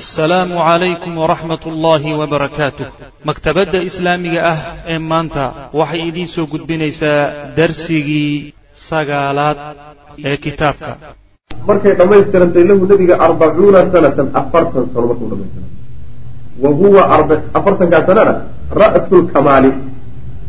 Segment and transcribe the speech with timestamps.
[0.00, 2.86] assalaamu calaykum waraxmat ullaahi wabarakaatuh
[3.28, 4.58] maktabadda islaamiga ah
[4.92, 5.44] ee maanta
[5.80, 7.20] waxay idiin soo gudbinaysaa
[7.58, 8.54] darsigii
[8.88, 9.58] sagaalaad
[10.28, 10.92] ee kitaabka.
[11.68, 15.70] Markay dhammaystirantay lahu nebiga arbacuuna sanatan afartan sano markuu dhamaystiray
[16.64, 17.02] wa huwa
[17.58, 18.34] afartankaa sanana
[18.82, 19.70] ra'su lkamaali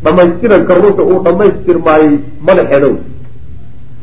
[0.04, 2.12] dhammaystiranka ruuxu uu dhammaystirmaayey
[2.48, 2.94] madaxeedow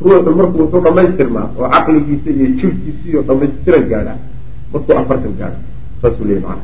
[0.06, 4.14] ruuxu markuu wuxuu dhammaystirmaa oo caqligiisa iyo jirkiisa iyo dhammaystiran gaadha
[4.74, 5.60] markuu afartan gaadho
[6.02, 6.64] saasuu leeyay macana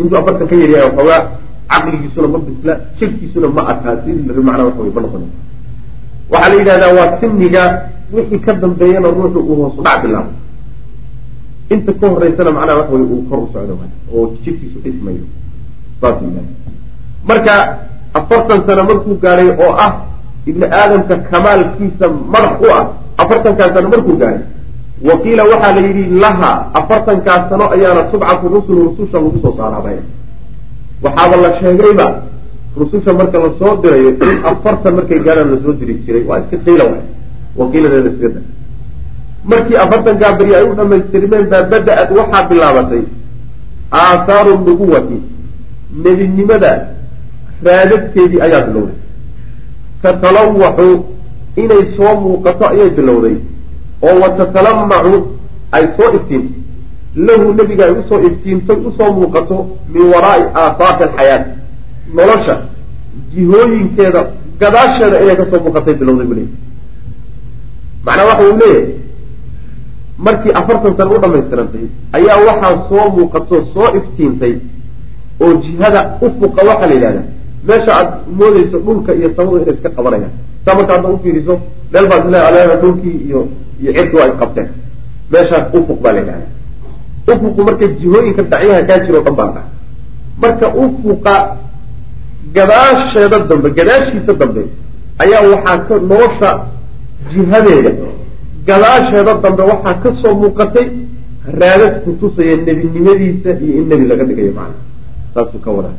[0.00, 1.20] intuu afartan ka yaryahay waxoogaa
[1.70, 5.22] caqligiisuna ma bisla jirkiisuna ma adkaa sidii macnaa waxa wey ma noqon.
[6.32, 7.62] Waxaa la yidhahdaa waa simiga
[8.12, 10.32] wixii ka dambeeyana ruuxu uu hoos udhac bilaabo.
[11.70, 13.74] Inta ka horeysana macnaha waxa wey uu kor u socdo
[14.14, 15.24] oo jirkiisu dhismayo.
[16.00, 16.52] Saas yidhahda
[17.28, 17.54] marka
[18.14, 19.92] afartan sano markuu gaadhay oo ah
[20.46, 22.84] ibni aadamka kamaalkiisa madax u ah
[23.18, 24.42] afartankaa sano markuu gaadhay
[25.02, 29.98] waqiila waxaa la yidhi laha afartankaa sano ayaana tubcatu rusulu rususha lagu soo saaraabay.
[31.02, 32.22] Waxaaba la sheegayba
[32.76, 36.56] rususha marka la soo dirayo in afartan markay gaadhaan la soo diri jiray waa iska
[36.64, 37.04] qiila waay
[37.56, 38.40] waqiiladeeda iskada
[39.44, 43.02] markii afartankaa beri ay u dhamaystirmeen baa bada-ad waxaa bilaabatay
[43.92, 45.18] aahaaru nubuwati
[46.04, 46.72] nebinimada
[47.64, 48.96] raadadkeedii ayaa bilowday.
[50.02, 51.04] Tatalawaxu
[51.56, 53.36] inay soo muuqato ayay bilowday
[54.02, 55.14] oo watatalamacu
[55.72, 56.54] ay soo iftiinto
[57.26, 59.56] lahu nebiga ay u soo iftiintay u soo muuqato
[59.92, 61.50] min waraai aafaaqi alxayaati
[62.14, 62.54] nolosha
[63.34, 64.20] jihooyinkeeda
[64.60, 66.54] gadaasheeda inay ka soo muuqatay bilowday buu leeyahy
[68.06, 68.86] macnaa waxa uu leeyahay
[70.26, 71.84] markii afartan sana u dhamaystirantay
[72.18, 74.54] ayaa waxaa soo muuqato soo iftiintay
[75.40, 77.26] oo jihada ufuqa waxaa la yidhahdaa
[77.68, 80.32] meesha aada moodeyso dhulka iyo samadu inay iska qabanayaan.
[80.64, 81.54] Saa marka hadda ufiiriso
[81.92, 83.40] meel baad isleedaha dhulkii iyo
[83.82, 84.68] iyo cirki waa isqabteen
[85.32, 86.46] meeshaas ufuq baa la yidhahda
[87.32, 89.62] ufuqu marka jihooyinka dacyaha kaa jiro o dhan baa dhaca
[90.42, 91.34] marka ufuqa
[92.56, 94.62] gadaasheeda dambe gadaashiisa dambe
[95.22, 96.50] ayaa waxaa ka nolosha
[97.32, 97.90] jihadeeda.
[98.68, 100.86] Gadaasheeda dambe waxaa ka soo muuqatay
[101.60, 104.76] raadad ku tusaya nebinimadiisa iyo in nebi laga dhigayo macana
[105.34, 105.96] saasuu ka wadaa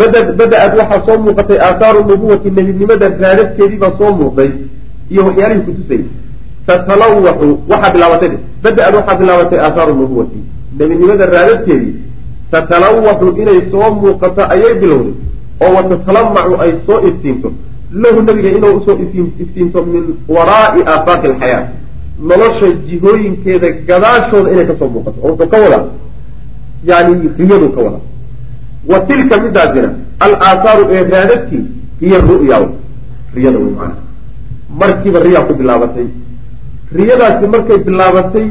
[0.00, 4.50] bada bada-ad waxaa soo muuqatay aahaaru nubuwati nebinimada raadadkeedii baa soo muuqday
[5.12, 6.04] iyo waxyaalihii kutusayay
[6.66, 8.32] tatalawaxu waxaa bilaabatay
[8.64, 10.40] bada-ad waxaa bilaabatay aahaaru nubuwati
[10.78, 11.94] nebinimada raadadkeedii.
[12.50, 15.14] Tatalawaxu inay soo muuqato ayay bilowday.
[15.62, 17.52] Oo watatalamacu ay soo iftiinto.
[17.92, 18.98] Lahu nebiga inuu u soo
[19.42, 21.68] iftiinto min waraai aafaaqi alxayaa
[22.28, 25.18] nolosha jihooyinkeeda gadaashooda inay ka soo muuqato.
[25.22, 25.84] Oo wuxuu ka wadaa.
[26.84, 28.04] Yani riyadu ka wadaa
[28.86, 31.64] wa tilka midaasina alaahaaru ee raadadkii
[32.00, 32.58] hiya ru'ya
[33.34, 33.96] riyada wey macana
[34.78, 36.08] markiiba riyaa ku bilaabatay.
[36.92, 38.46] Riyadaasi markay bilaabatay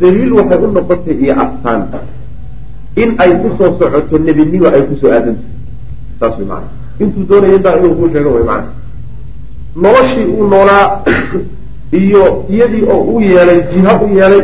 [0.00, 1.82] daliil waxay u noqotay iyo astaan
[2.96, 5.44] in ay ku soo socoto nebinimo ay ku soo aadanto.
[6.20, 6.68] Saas way maana
[7.00, 8.72] intuu doonaya intaa inuu kuu sheego way macana
[9.76, 10.86] noloshii uu noolaa
[12.02, 14.42] iyo iyadii oo u yeelay jiha u yeelay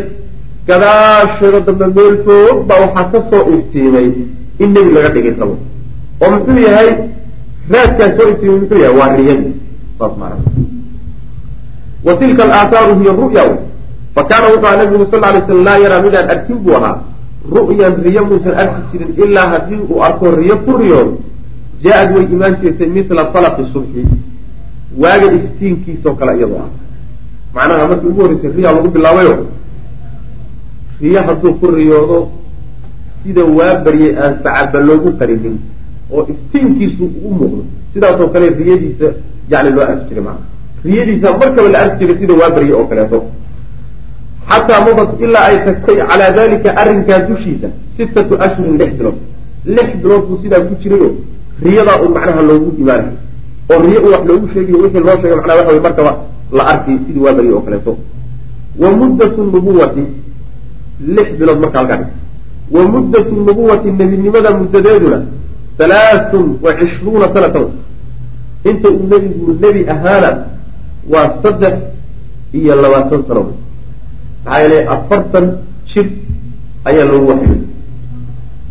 [0.67, 4.09] gadaasheeda dambe meel foog baa waxaa ka soo iftiimay
[4.59, 5.57] in nebi laga dhigay rabo
[6.23, 6.91] oo muxuu yahay
[7.73, 9.55] raadkaa soo iftiimay muxuu yahay waa riyadii
[9.99, 10.37] saas maana
[12.05, 13.45] wa tilka alaahaaru hiya ru'ya.
[14.15, 17.03] Fa kaana wuxuu aha nabigu sal lay slam laa yaraa midaan arkin buu ahaa
[17.51, 21.11] ru'yan riyo muusan arki jirin ilaa haddii uu arko riyo ku riyood
[21.83, 24.05] jaa-ad way imaan jirtay mithla falaqi subxi
[25.03, 26.71] waaga iftiinkiisoo kale iyadoo ah.
[27.55, 29.35] Macnaha markii ugu horreysay riyaa lagu bilaabayo
[31.01, 32.19] riyo hadduu ku riyoodo
[33.25, 35.57] sida waa baryay aan sacaba loogu qarinin
[36.13, 39.09] oo iftiinkiisu u muuqdo sidaasoo kale riyadiisa
[39.51, 40.43] yani loo arki jiray maana.
[40.85, 43.19] Riyadiisa markaba la arki jiray sida waa baryay oo kaleeto.
[44.51, 49.17] Xataa madat ilaa ay tagtay calaa dalika arrinkaa dushiisa sittatu ashhurin lix bilood.
[49.65, 51.11] Lix bilood buu sidaa ku jirayo
[51.65, 53.15] riyadaa un macnaha loogu imaanay.
[53.71, 56.13] Oo riyo un wax loogu sheegayo wixii loo sheegay macnaha waxa wey markaba
[56.53, 57.93] la arkay sidii waa baryay oo kaleeto.
[58.81, 60.05] Wa muddatu nubuwati
[61.17, 62.13] lix bilood marka halkaa dhig
[62.71, 65.19] wa muddatu nubuwati nebinimada muddadeeduna
[65.79, 67.67] halaathun wa cishruuna sanatan.
[68.65, 70.31] Inta uu nebigu nebi ahaana
[71.13, 71.75] waa saddex
[72.53, 73.43] iyo labaatan sano.
[74.45, 75.47] Maxaa yeelay afartan
[75.93, 76.07] jir
[76.85, 77.61] ayaa loogu waxyay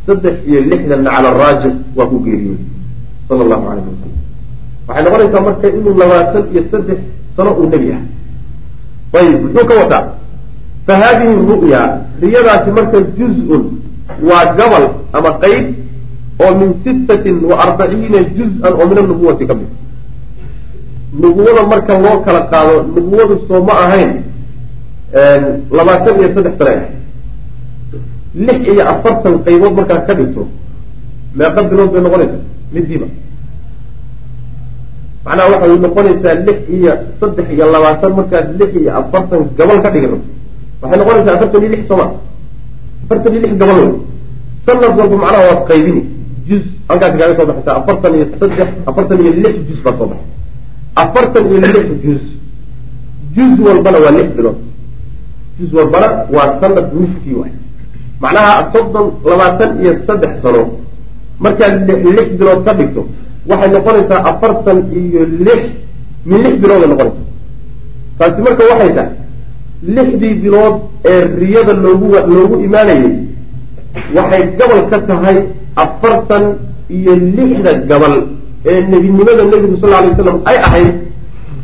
[0.05, 2.65] saddex iyo lixdanna cala araajix waa ku geeriyooday
[3.27, 4.13] sala allahu calayhi wasalam
[4.87, 6.99] waxay noqonaysaa marka inuu labaatan iyo saddex
[7.37, 8.03] sano uu nebi ah
[9.19, 10.05] ayib muxuu ka wataa
[10.87, 11.81] fa haadihi ru'ya
[12.21, 13.63] riyadaasi marka juz-un
[14.29, 15.65] waa gabal ama qeyb
[16.43, 19.69] oo min sittatin wa arbaciina juz-an oo min anubuwati ka mid.
[21.21, 24.11] Nubuwada marka loo kala qaado nubuwadu soo ma ahayn
[25.77, 26.85] labaatan iyo saddex sane
[28.45, 30.47] lix iyo afartan qaybood markaad ka dhigto
[31.37, 32.41] meeqa bilood bay noqonaysaa
[32.73, 33.07] midiiba
[35.25, 40.07] macnaha waxay noqonaysaa lix iyo saddex iyo labaatan markaad lix iyo afartan gabal ka dhigi
[40.11, 40.29] rabto
[40.81, 42.05] waxay noqonaysaa afartan iyo lix sooma
[43.03, 43.89] afartan iyo lix wey
[44.65, 46.03] sanad walba macnaha waad qaybini.
[46.47, 50.27] Juz halkaas kaaga soo baxaysaa afartan iyo saddex afartan iyo lix juz baa soo baxay.
[50.95, 52.23] Afartan iyo lix juz.
[53.35, 54.57] Juz walbana waa lix bilood.
[55.59, 57.53] Juz walbana waa sanad nuskii waay.
[58.21, 60.61] Macnaha soddon labaatan iyo saddex sano.
[61.39, 63.03] Markaad lix bilood ka dhigto
[63.49, 65.61] waxay noqonaysaa afartan iyo lix
[66.25, 67.23] min lix bilooday noqonaysa
[68.17, 69.22] taasi marka waxay tahay
[69.87, 70.75] lixdii bilood
[71.11, 73.13] ee riyada loogu loogu imaanayay
[74.15, 75.37] waxay gabal ka tahay
[75.75, 76.43] afartan
[76.89, 78.15] iyo lixda gabal
[78.65, 80.93] ee nebinimada nebigu sal alay waslam ay ahayd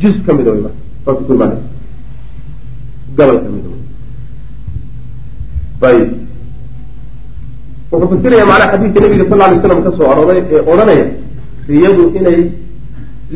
[0.00, 0.62] juz ka mida wey
[1.04, 1.66] saasay ku imaanaysa
[3.18, 3.70] gabal ka mida
[5.90, 6.10] ayib.
[7.90, 11.06] Wuxuu fasiraya macnaha xadiidka nabiga sal alay slam ka soo ee odhanaya
[11.68, 12.38] riyadu inay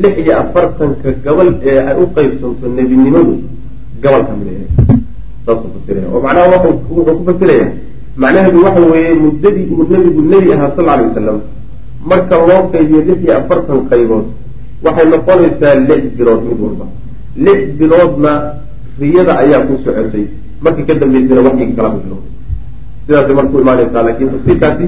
[0.03, 3.35] lix iyo afartanka gabal ee ay u qeybsanto nebinimadu
[4.03, 4.74] gabal ka mid a
[5.47, 7.67] saasuu fasiraya oo macnaha wuxuu ku fasiraya
[8.17, 11.39] macnaheedu waxa weeye muddadii uu nebigu nebi ahaa sal alay wasalam
[12.11, 14.27] marka loo qaybiyo lix iyo afartan qaybood
[14.85, 16.87] waxay noqonaysaa lix bilood mid walba.
[17.45, 18.33] Lix biloodna
[19.01, 20.25] riyada ayaa ku socotay.
[20.63, 22.33] Markii ka dambeysana waxyigi kala bilowday
[23.07, 24.87] sidaasay marka u imaanaysaa laakiin tafsiirkaasi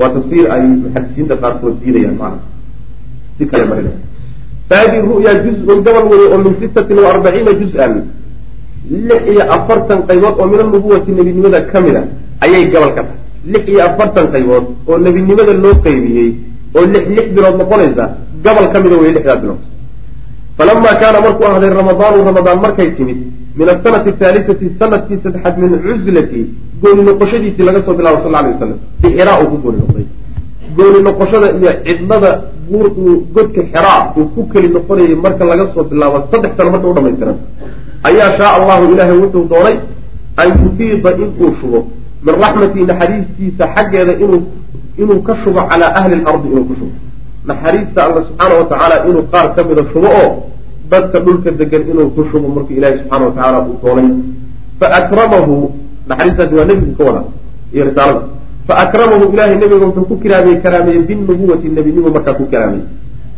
[0.00, 2.38] waa tafsiir ay muxadisiinta qaarkood diidayaan maana
[3.38, 3.92] si kale marina
[4.68, 7.92] fahadi ru'ya juz-un gabal weye oo min sittatin wa arbaciina juz-an
[8.90, 12.02] lix iyo afartan qaybood oo min anubuwati nebinimada ka mid a
[12.44, 13.18] ayay gabal ka tahay.
[13.52, 16.28] Lix iyo afartan qaybood oo nebinimada loo qaybiyey
[16.76, 18.04] oo lix lix bilood noqonaysa
[18.44, 19.60] gabal ka mida weye lixdaa bilood.
[20.58, 23.18] Falama kaana markuu ahday ramadaanu ramadaan markay timid
[23.58, 26.40] min asanati ahaalisati sannadkii saddexaad min cuzlati
[26.82, 30.06] gooni noqoshadiisii laga soo bilaabo sal alay wasalam bixraa uu ku gooni noqday.
[30.76, 32.30] Gooni noqoshada iyo cidlada
[32.68, 36.86] buur uu godka xeraa uu ku keli noqonayay marka laga soo bilaabo saddex sano marka
[36.90, 37.36] u dhamaystiran
[38.04, 39.76] ayaa shaa allahu ilaahay wuxuu doonay
[40.36, 41.78] an yufiida inuu shubo.
[42.24, 44.42] Min raxmatii naxariistiisa xaggeeda inuu
[44.98, 46.94] inuu ka shubo calaa ahli lardi inuu ku shubo.
[47.46, 50.30] Naxariista alla subxaana wa tacaala inuu qaar ka mida shubo oo
[50.90, 54.08] dadka dhulka degan inuu ku shubo markuu ilaahi subxaana wa tacaala uu doonay.
[54.80, 55.54] Faakramahu
[56.08, 57.22] naxariistaasi waa nebigu ka wada
[57.72, 58.22] iyo risaalada
[58.68, 62.84] faakramahu ilahay nebiga wuxuu ku kiraamiyey karaameeyey binubuwati nebinimo markaa ku karaameyey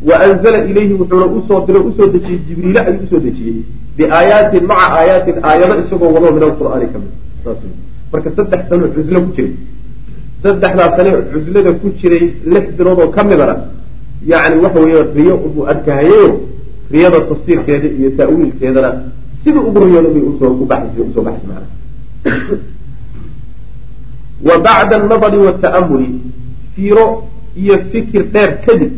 [0.09, 3.65] wa anzala ilayhi wuxuuna u soo diro u soo dejiyey jibriile ayuu u soo dejiyey.
[3.97, 7.13] Biaayaatin maca aayaatin aayado isagoo wado min alqur'aani ka mid.
[8.13, 9.53] Marka saddex sano cuslo ku jiray.
[10.43, 13.57] Saddexdaas sane cuslada ku jiray lix bilood oo ka midana
[14.27, 16.41] yani waxa weeye riyo buu adkahayayo
[16.91, 18.91] riyada tafsiirkeeda iyo ta'wiilkeedana
[19.45, 21.69] sidii ugu riyooda bay u soo ubaxaysay u soo baxaysay macana
[24.49, 26.09] wa bacda annadari wata'amuli
[26.75, 27.25] fiiro
[27.57, 28.93] iyo fikir dheer kadib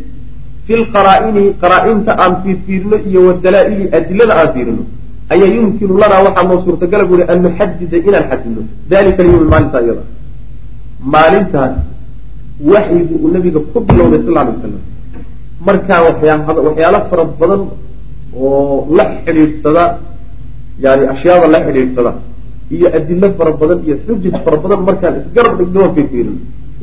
[0.72, 4.82] fi lqaraa'ini qaraa-inta aan fiirfiirino iyo wadalaa-ili adilada aan fiirino
[5.32, 8.62] ayaa yumkinu lanaa waxaa noo suurtagala buri an nuxadida inaan xadidno.
[8.90, 10.04] Dalika alyawmi maalinta iyada
[11.14, 11.72] maalintaas
[12.72, 14.82] waxyigu uu nabiga ku bilowday sal alay wasalam
[15.66, 17.62] markaa waxyaa waxyaalo fara badan
[18.40, 19.84] oo la xidhiidhsada
[20.84, 22.12] yani ashyaada la xidhiidhsada
[22.74, 26.34] iyo adilo fara badan iyo xujaj fara badan markaan isgarab dhigno aan fiirfiirino.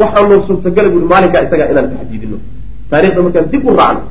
[0.02, 2.38] Waxaa noo suurtagala buri maalinkaa isagaa inaan taxdiidino
[2.92, 4.04] taarikhda markaan dib u raacno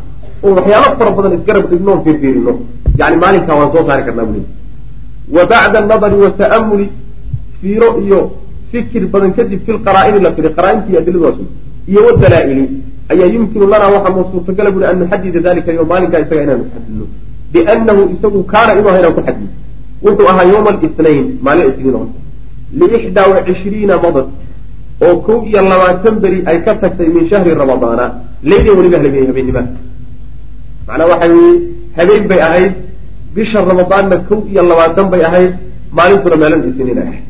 [0.42, 2.52] oo waxyaalo fara badan isgarab dhigno on fiirfiirino
[3.00, 4.42] yani maalinkaa waan soo saari karnaa buli
[5.37, 6.87] wa bacda annadari wata'amuli
[7.61, 8.20] fiiro iyo
[8.73, 11.38] fikir badan kadib fi lqaraa'ini la firi qaraa-inti iyo adiladaas
[11.90, 12.64] iyo wadalaa-ili
[13.12, 17.04] ayaa yumkinu lanaa waxaa noo suurtagala buri an nuxadida dalika yom maalinkaa isaga inaanu xadidno
[17.52, 19.50] biannahu isagu kaana inuu aha inaan ku xadidno
[20.04, 22.08] wuxuu ahaa yowma alithnain maalin isniin
[22.80, 24.26] liixdaa wa cishriina madad
[25.07, 28.07] oo kow iyo labaatan beri ay ka tagtay min shahri ramadaana
[28.43, 29.62] leyla weliba halagey habeennima
[30.88, 31.52] macnaa waxa weye
[31.99, 32.73] habeen bay ahayd
[33.35, 35.52] bisha ramadaanna kow iyo labaatan bay ahayd
[35.93, 37.25] maalintuna maalin isniin ay ahayd.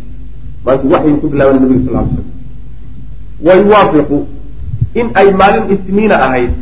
[0.65, 2.27] Maalintu waxay ku bilaaban nabiga sal ly slam
[3.47, 4.19] wa yuwaafiqu
[5.01, 6.53] in ay maalin isniina ahayd.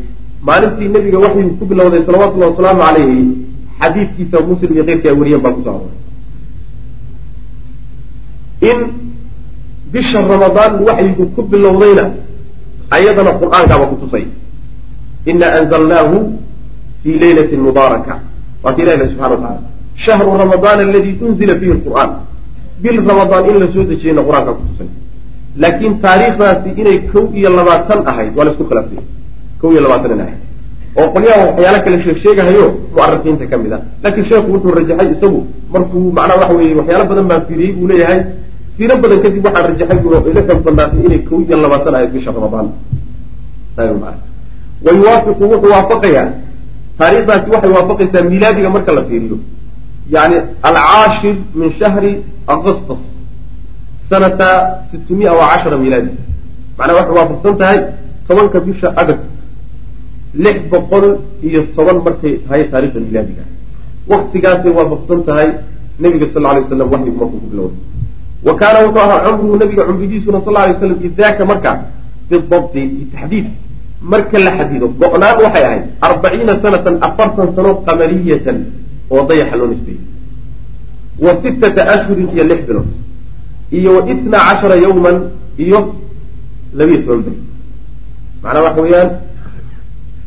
[0.46, 3.20] Maalintii nebiga waxyu ku bilowday salawatullahi wasalaamu calayhi
[3.80, 5.98] xadiidkiisa muslim iyo keyrkii ay wariyeen baa ku soo arooray.
[8.70, 8.78] In
[9.92, 12.04] bisha ramadaan waxyigu ku bilowdayna
[12.90, 14.24] ayadana qur'aankaaba kutusay
[15.30, 16.16] ina anzalnaahu
[17.02, 18.14] fii leylati mubaaraka.
[18.62, 19.60] Waaka ilah ilahi subxana wa
[20.04, 22.10] shahru ramadaan aladi unzila fihi lqur'aan
[22.82, 24.88] bil ramadaan in la soo dejiyeyna qur'aankaa kutusay
[25.62, 29.00] laakiin taariikhdaasi inay kow iyo labaatan ahayd waa la isku khilaafsay
[29.60, 30.40] kow iyo labaatan in ahayd.
[30.98, 32.66] Oo qolyaha waxyaalo kale sheeg sheegahayo
[32.96, 35.40] mu'arikiinta ka mid a laakiin sheekhu wuxuu rajaxay isagu
[35.74, 38.20] markuu macnaha waxa weeye waxyaalo badan baa fiiriyey buu leeyahay
[38.76, 42.30] fiiro badan kadib waxaan rajaxay bu ila xoog badnaatay inay kow iyo labaatan ahayd bisha
[42.36, 42.68] ramadaan.
[44.84, 46.28] Wa yuwaafiqu wuxuu waafaqayaa.
[46.98, 49.38] Taariikhdaasi waxay waafaqaysaa milaadiga marka la fiiriyo.
[50.14, 50.36] Yani
[50.68, 52.12] alcaashir min shahri
[52.46, 53.00] agustus
[54.10, 54.48] sanata
[54.90, 56.12] sitmiya wa cashara milaadi.
[56.78, 57.78] Macnaha waxay waafaqsan tahay
[58.28, 59.24] tobanka bisha agast
[60.44, 61.06] lix boqol
[61.48, 63.44] iyo toban markay tahay taarikhda milaadiga.
[64.10, 65.48] Waktigaasay waafaqsan tahay
[65.98, 67.95] nabiga sal lay waslam waxyigu markuu ku bilowday
[68.42, 71.76] wa kaana wuxuu ahaa cumruhu nabiga cumrigiisuna sal lay slam idaaka markaa
[72.30, 73.46] bidabti bitaxdiid
[74.00, 78.58] marka la xadido go-naan waxay ahayd arbaciina sanatan afartan sano qamariyatan
[79.10, 80.00] oo dayaxa loo nisbeeyey.
[81.24, 82.88] Wa sittata ashhurin iyo lix bilood.
[83.72, 85.16] Iyo wa itna cashara yawman
[85.58, 85.78] iyo
[86.76, 87.40] labiyo toban beri
[88.42, 89.10] macnaa waxa weeyaan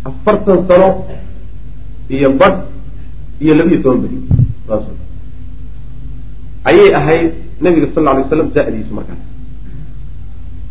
[0.09, 0.87] afartan sano
[2.09, 2.55] iyo bad
[3.43, 4.17] iyo labiyo toban beri
[6.69, 9.21] ayay ahayd nabiga sal alay slam da-diisu markaas.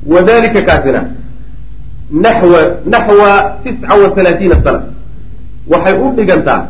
[0.07, 1.01] Wadalika kaasina
[2.11, 3.31] naxwa naxwa
[3.65, 4.81] tisca wa halaatiina sana.
[5.73, 6.61] Waxay u dhigantaa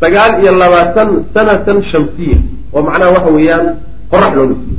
[0.00, 2.38] sagaal iyo labaatan sanatan shamsiya
[2.72, 3.66] oo macnaha waxa weeyaan
[4.10, 4.76] qorax loo nisiye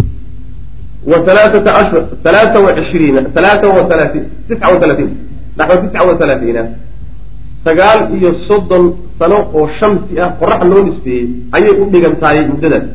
[1.11, 5.11] wa halaaata ashhur halaata wa cishriina halaata wa halaatiin tisca wa halaatiin
[5.57, 6.61] naxwa tisca wa halaatiina
[7.65, 8.85] sagaal iyo soddon
[9.19, 12.85] sano oo shamsi ah qorax loo nisbeeyey ayay u dhigan tahay muddadaas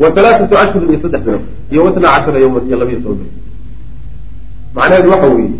[0.00, 3.32] wa halaaatu ashhurin iyo saddex bilood iyo watna cashara yawman iyo labiyo toban bilood
[4.76, 5.58] macnaheedu waxa weeye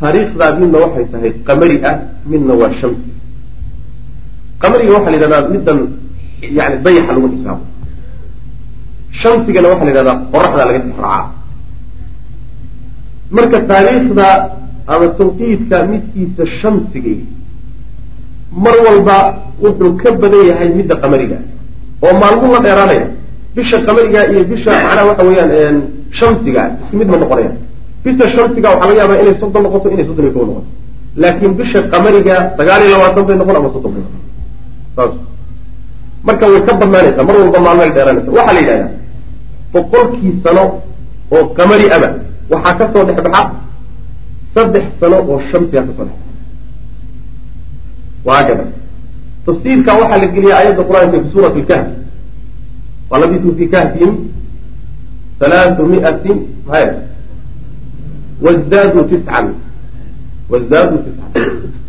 [0.00, 1.96] taariikhdaa midna waxay tahay qamari ah
[2.30, 3.10] midna waa shamsi.
[4.62, 5.78] Qamariga waxaa la yidhahdaa middan
[6.58, 7.64] yani dayaxa lagu xisaabo.
[9.20, 11.24] Shamsigana waxaa la yidhahdaa qoraxdaa laga tixraacaa
[13.36, 14.28] marka taariikhda
[14.86, 17.14] ama tawqiidka midkiisa shamsiga
[18.64, 19.16] mar walba
[19.62, 21.38] wuxuu ka badan yahay midda qamariga
[22.04, 23.06] oo maalmuu la dheeraanaya
[23.56, 25.76] bisha qamariga iyo bisha macnaha waxa weeyaan
[26.18, 27.50] shamsiga isku mid ma noqonaya
[28.04, 30.68] bisha shamsiga waxaa laga yaabaa inay soddon noqoto inay soddon iyo kow noqoto.
[31.22, 34.20] Laakiin bisha qamariga sagaal iyo labaatan bay noqon ama soddon bay noqon.
[34.96, 35.12] Saas.
[36.26, 38.90] Marka way ka badnaanaysaa mar walba maalmay dheeraanaysa waxaa la yidhahdaa
[39.72, 40.64] boqolkii sano
[41.36, 42.08] oo qamari aba
[42.52, 43.42] waxaa ka soo dhex baxa
[44.54, 46.24] saddex sano oo shamsiga ka soo dhex baxa.
[48.28, 48.64] Waa gada
[49.46, 51.86] tafsiirka waxaa la geliyay aayadda qur'aanka fi suurati lkahf
[53.10, 54.12] walabisu fi kahfihim
[55.40, 56.38] halaatu miatin
[56.72, 56.86] hay
[58.44, 59.46] wasdaaduu tiscan
[60.50, 61.30] wasdaaduu tiscan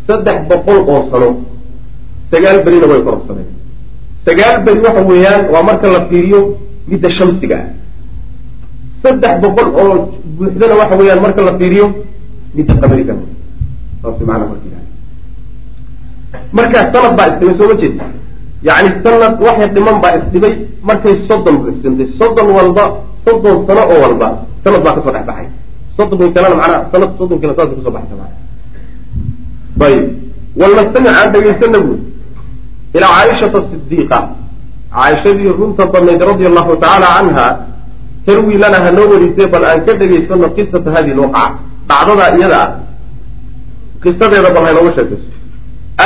[0.06, 1.30] saddex boqol oo sano.
[2.32, 3.48] Sagaal berina way kororsadeen
[4.26, 6.40] sagaal beri waxa weeyaan waa marka la fiiriyo
[6.88, 7.68] midda shamsiga ah.
[9.02, 9.94] Saddex boqol oo
[10.36, 11.86] buuxdana waxa weeyaan marka la fiiriyo
[12.54, 13.14] midda qamariga
[14.02, 14.77] saas maanaa marka
[16.56, 17.94] markaa sanad baa isdhimay soo ma jeed?
[18.68, 20.52] Yacni sanad waxay dhiman baa isdhimay
[20.88, 22.84] markay soddon buuxsantay soddon walba
[23.24, 24.28] soddon sano oo walba
[24.64, 25.48] sanad baa ka soo dhex baxay
[25.96, 28.34] soddonki kalena macnaha sanad soddon kale saasay ku soo baxaysa mana
[29.86, 30.04] ayib.
[30.60, 32.02] Walnastamic aan dhegaysana buuri
[32.96, 34.18] ilaa caaishata sidiiqa
[34.94, 37.46] caaishadii runta badnayd radia allahu tacaala canha
[38.26, 41.44] tarwi lana hanoo warisay bal aan ka dhegaysano qisata hadihi lwaqca
[41.88, 42.70] dhacdadaa iyada ah
[44.02, 45.26] qisadeeda bal haynooga sheekayso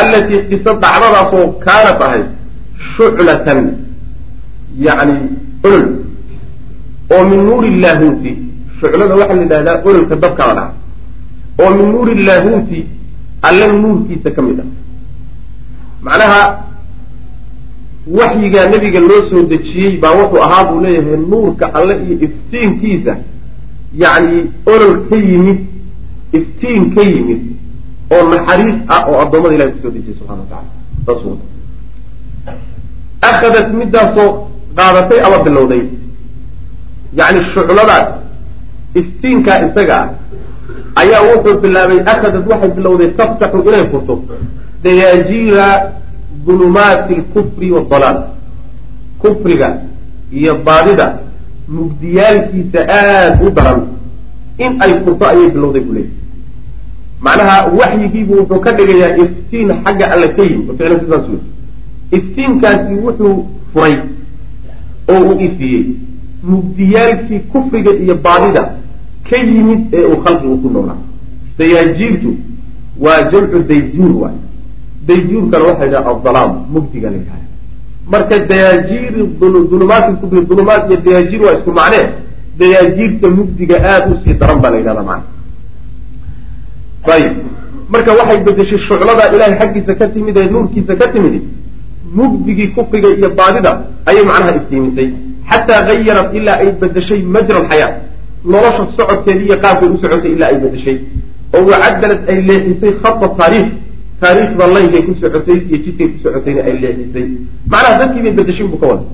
[0.00, 2.26] allatii qiso dhacdadaasoo kaanat ahayd
[2.96, 3.60] shuclatan
[4.86, 5.16] yacni
[5.64, 5.86] olol
[7.14, 8.30] oo min nuuri illaahuuti
[8.80, 10.74] shuclada waxaa la yidhahdaa ololka dabka la dhaca
[11.62, 12.78] oo min nuuri illaahuuti
[13.48, 14.68] alle nuurkiisa ka mid ah
[16.06, 16.40] macnaha
[18.18, 23.16] waxyigaa nebiga loo soo dejiyey baa wuxuu ahaa buu leeyahay nuurka alle iyo iftiinkiisa
[24.02, 25.58] yacni olol ka yimid
[26.38, 27.40] iftiin ka yimid
[28.12, 30.68] oo naxariis ah oo addoommada ilahi ku soo dejiyay subxana wa tacala
[31.06, 31.44] saas wata
[33.30, 34.30] akhadat midaasoo
[34.76, 35.82] qaadatay ama bilowday.
[37.18, 38.06] Yacni shucladaas
[39.00, 40.08] iftiinkaa isaga ah
[41.02, 44.14] ayaa wuxuu bilaabay akhadat waxay bilowday taftaxu inay furto.
[44.84, 45.66] Dayaajiira
[46.46, 48.18] dulumaati alkufri waadalaal
[49.22, 49.68] kufriga
[50.38, 51.06] iyo baadida
[51.68, 53.80] mugdiyaalkiisa aada u daran.
[54.58, 56.21] In ay furto ayay bilowday buu leeyahy
[57.22, 61.40] macnaha waxyigiibu wuxuu ka dhigayaa iftiin xagga alle ka yimi ficlan
[62.16, 63.34] iftiinkaasi wuxuu
[63.72, 63.94] furay
[65.12, 65.84] oo uu ifiyey
[66.42, 68.62] mugdiyaalkii kufriga iyo baadida
[69.30, 71.00] ka yimid ee uu khalqigu ku noolaa.
[71.58, 72.30] Dayaajiirtu
[73.04, 74.38] waa jamcu dayjuur waay.
[75.06, 77.42] Dayjuurkana waxaa yidhaha adalaam mugdiga la yidhaha
[78.12, 79.14] marka dayaajiir
[79.70, 82.06] dulumaat kufri dulumaat iyo dayaajiir waa isku macnee.
[82.58, 85.41] Dayaajiirta mugdiga aada u sii daran baa la yidhahda macna
[87.10, 87.32] ayib
[87.88, 91.42] marka waxay bedeshay shuclada ilahay xaggiisa ka timid ee nuurkiisa ka timid
[92.14, 93.72] mugdigii kufriga iyo baadida
[94.06, 95.08] ayay macnaha iftiimisay
[95.50, 97.92] xataa gayarat ilaa ay bedeshay majra alxayaa
[98.44, 100.98] nolosha socodkeedii iyo qaabkay u socotay ilaa ay bedeshay
[101.54, 103.70] oo wacadalad ay leexisay khata taariikh
[104.22, 107.26] taariikhda laygay ku socotay iyo jidkay ku socotayna ay leexisay
[107.72, 109.04] macnaha dadkii bay bedeshay buu ka wada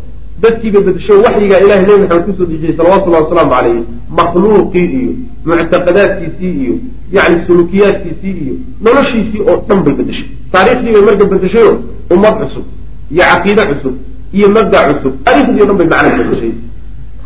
[0.42, 3.82] dadkii bay bedeshay waxyigaa ilahay nebi maxamed ku soo dejiyey salawatullahi wasalaamu calayhi
[4.18, 5.12] makhluuqii iyo
[5.48, 6.74] muctaqadaadkiisii iyo
[7.16, 11.72] yani sulukiyaadkiisii iyo noloshiisii oo dhan bay bedeshay taariikhdii bay marka bedeshayo
[12.14, 12.64] ummad cusub
[13.12, 13.94] iyo caqiide cusub
[14.32, 16.52] iyo mabda cusub taariikhdii o dhan bay macna bedeshay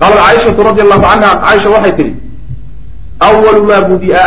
[0.00, 2.12] qaalat caaishatu radi allahu canha caaisha waxay tihi
[3.26, 4.22] awalu maa budia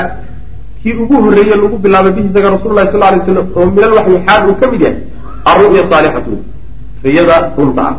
[0.83, 4.17] kii ugu horreeye lagu bilaabay bihi isaga rasul lahi sal lay slam oo min alwaxyi
[4.27, 4.99] xaal uu ka mid yahay
[5.51, 6.33] alru'ya saalixatu
[7.05, 7.95] riyada runta ah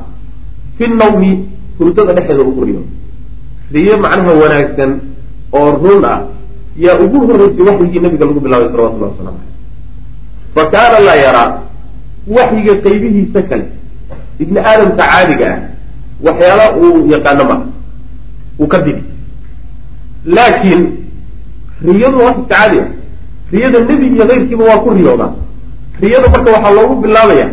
[0.76, 1.30] fi nawmi
[1.78, 2.82] hurdada dhexeeda ugu riyo
[3.74, 4.90] riyo macnaha wanaagsan
[5.58, 6.18] oo run ah
[6.84, 9.54] yaa ugu horreysay waxyigii nabiga lagu bilaabay salawatullahi waslamu aleyh
[10.54, 11.48] fa kaana laa yaraa
[12.36, 13.64] waxyiga qaybihiisa kale
[14.42, 15.60] ibni aadamka caadiga ah
[16.26, 17.60] waxyaala uu yaqaano maa
[18.60, 19.02] uu ka didi
[20.36, 20.82] laakiin
[21.88, 22.88] riyadu waa iska caadi ah
[23.52, 25.32] riyada nebi iyo keyrkiiba waa ku riyoodaa
[26.00, 27.46] riyada marka waxaa loogu bilaabaya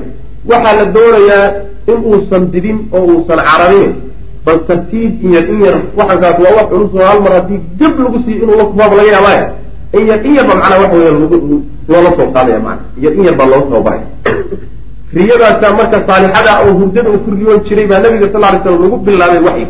[0.52, 1.48] waxaa la doonayaa
[1.92, 3.94] in uusan didin oo uusan cararin
[4.46, 8.18] bal tartiib in yar in yar waxankaas waa wax culus hal mar haddii gab lagu
[8.26, 9.48] siiyo inuu la kubaaba laga yaabaayo
[9.94, 11.12] in yar in yarba macnaa waxa weya
[11.90, 14.06] loola soo qaadaya mana iyo in yar baa loo tababaraya
[15.16, 18.98] riyadaasa marka saalixada oo hurdada uu ku riyoon jiray baa nabiga sal lay slam lagu
[19.06, 19.68] bilaabay waxyi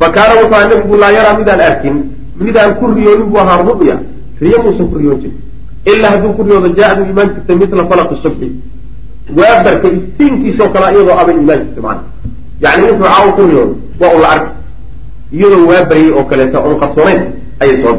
[0.00, 1.96] fa kaana wuxuu aha nabigu laa yaraa midaan arkin
[2.40, 3.96] midaan ku riyoonin buu ahaa ru'ya.
[4.42, 5.38] Riyo muusan ku riyoon jirin
[5.86, 6.68] ilaa hadduu ku riyoodo
[7.12, 8.48] imaan jirta mila falaqi subxi
[9.36, 12.02] waabarka iftiinkiisoo kale iyadoo abay imaan jirta macana
[12.62, 14.50] yani wuxuu caawo ku riyoodo waa un la arki
[15.36, 17.20] iyadoo waabaryay oo kaleeta oon qarsoonayn
[17.60, 17.96] ayay soo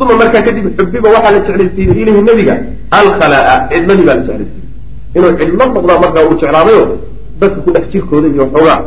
[0.00, 2.54] uma markaa kadib xubiba waxaa la jeclaysiiyey ilayhi nebiga
[2.98, 4.62] alkhalaa cidladii baa la jeclaysiiyey
[5.16, 6.82] inuu cidlo noqdaa markaa uu jeclaadayo
[7.40, 8.78] dadka ku dhex jirkooda iyo xoogaa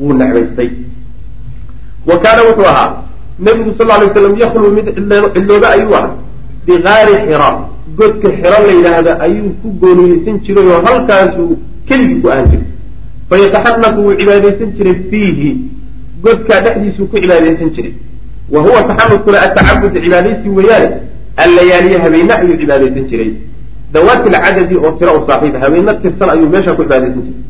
[0.00, 0.70] wuu necbaystay.
[2.08, 2.90] Wa kaana wuxuu ahaa
[3.38, 4.86] nebigu sal ly slam yakluu mid
[5.34, 6.14] cidlooga ayuu ahaa.
[6.66, 7.48] Bigaari xira
[7.98, 12.66] godka xiro la yidhaahda ayuu ku gooniyeysan jiray oo halkaasuu keligii ku ahan jiray
[13.30, 15.50] fayataxanaku wuu cibaadaysan jiray fiihi
[16.24, 17.92] godkaa dhexdiisuu ku cibaadaysan jiray
[18.54, 20.96] wa huwa taxanukuna atacabud cibaadaysi weeyaane
[21.44, 23.32] allayaaliya habeene ayuu cibaadaysan jiray
[23.92, 27.42] dawaati lcadadi oo tira u saaxiib habeena tirsan ayuu meeshaa ku cibaadaysan jiray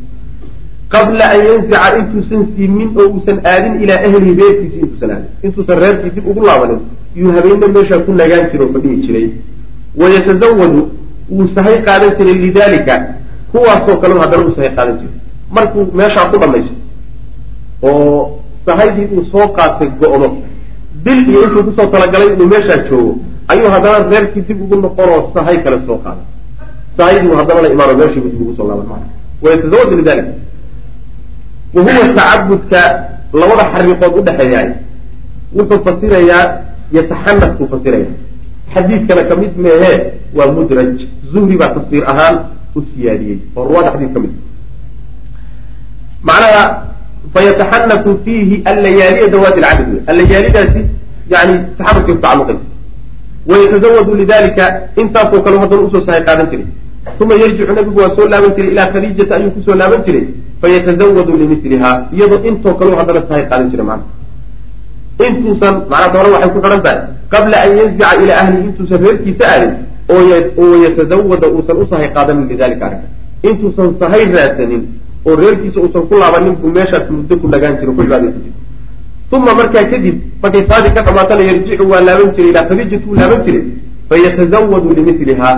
[0.93, 6.11] qabla an yanzica intuusan siimin oo uusan aadin ilaa ahlihi reerkiisi intuusan aadin intuusan reerkii
[6.15, 6.79] dib ugu laabanin
[7.21, 9.27] yuu habeenne meeshaa ku nagaan jira oo fadhihi jiray
[10.01, 10.81] wayatazawadu
[11.35, 12.95] wuu sahay qaadan jiray lidalika
[13.51, 15.24] kuwaasoo kaleu haddana uu sahay qaadan jiray
[15.55, 16.73] markuu meeshaa ku dhamayso
[17.83, 20.29] oo sahaydii uu soo qaatay go-do
[21.05, 23.13] bil iyo intuu ku soo talagalay inuu meeshaa joogo
[23.47, 26.25] ayuu haddana reerkii dib ugu noqonoo sahay kale soo qaaday.
[26.97, 29.03] Sahaydii haddana la imaano meeshiibu dib ugu soo laaban maa
[29.43, 30.25] wayatazawadu lidalik
[31.75, 32.81] wa huwa tacabudka
[33.33, 34.69] labada xariiqood udhexeeyaay
[35.57, 36.43] wuxuu fasirayaa
[36.97, 38.09] yataxanas buu fasiraya
[38.73, 39.97] xadiidkana ka mid meehee
[40.37, 40.95] waa mudraj.
[41.33, 42.35] Zuhri baa tafsiir ahaan
[42.75, 43.37] u siyaadiyey.
[43.55, 44.33] Oo ruwaada xadiid ka mid
[46.29, 46.63] macnaha
[47.33, 49.61] fayataxanasu fiihi allayaaliya dawaati
[49.91, 50.81] wey allayaalidaasi
[51.33, 52.65] yani taxarukay ku tacaluqaysa
[53.51, 54.65] wayatazawadu lidalika
[55.01, 56.67] intaasoo kale haddana u soo sahay qaadan jiray
[57.21, 60.25] uma yarjicu nabigu waa soo laaban jiray ilaa khadiijata ayuu ku soo laaban jiray
[60.61, 64.05] fayatazawadu limiliha iyadoo intoo kale haddana sahay qaadan jiray macna
[65.27, 66.99] intuusan macnaa hore waxay ku xidhan tahay
[67.33, 69.73] qabla an yanzica ilaa ahlihi intuusan reerkiisa aadin
[70.09, 73.07] oo yatazawada uusan u sahay qaadanin lidalika arrinka
[73.49, 74.83] intuusan sahay raadsanin
[75.25, 78.55] oo reerkiisa uusan ku laabanin buu meeshaas muddo ku nagaan jiro ku cibaadaysan jiro
[79.35, 83.39] uma markaa kadib markay saadi ka dhamaatana yarjicu waa laaban jiray ilaa khadiijatu uu laaban
[83.45, 83.63] jiray
[84.09, 85.49] fayatazawadu limiliha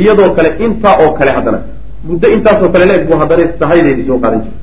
[0.00, 1.58] iyadoo kale intaa oo kale haddana.
[2.08, 4.58] Muddo intaasoo kale leeg buu haddana sahaydeedii soo qaadan jiray.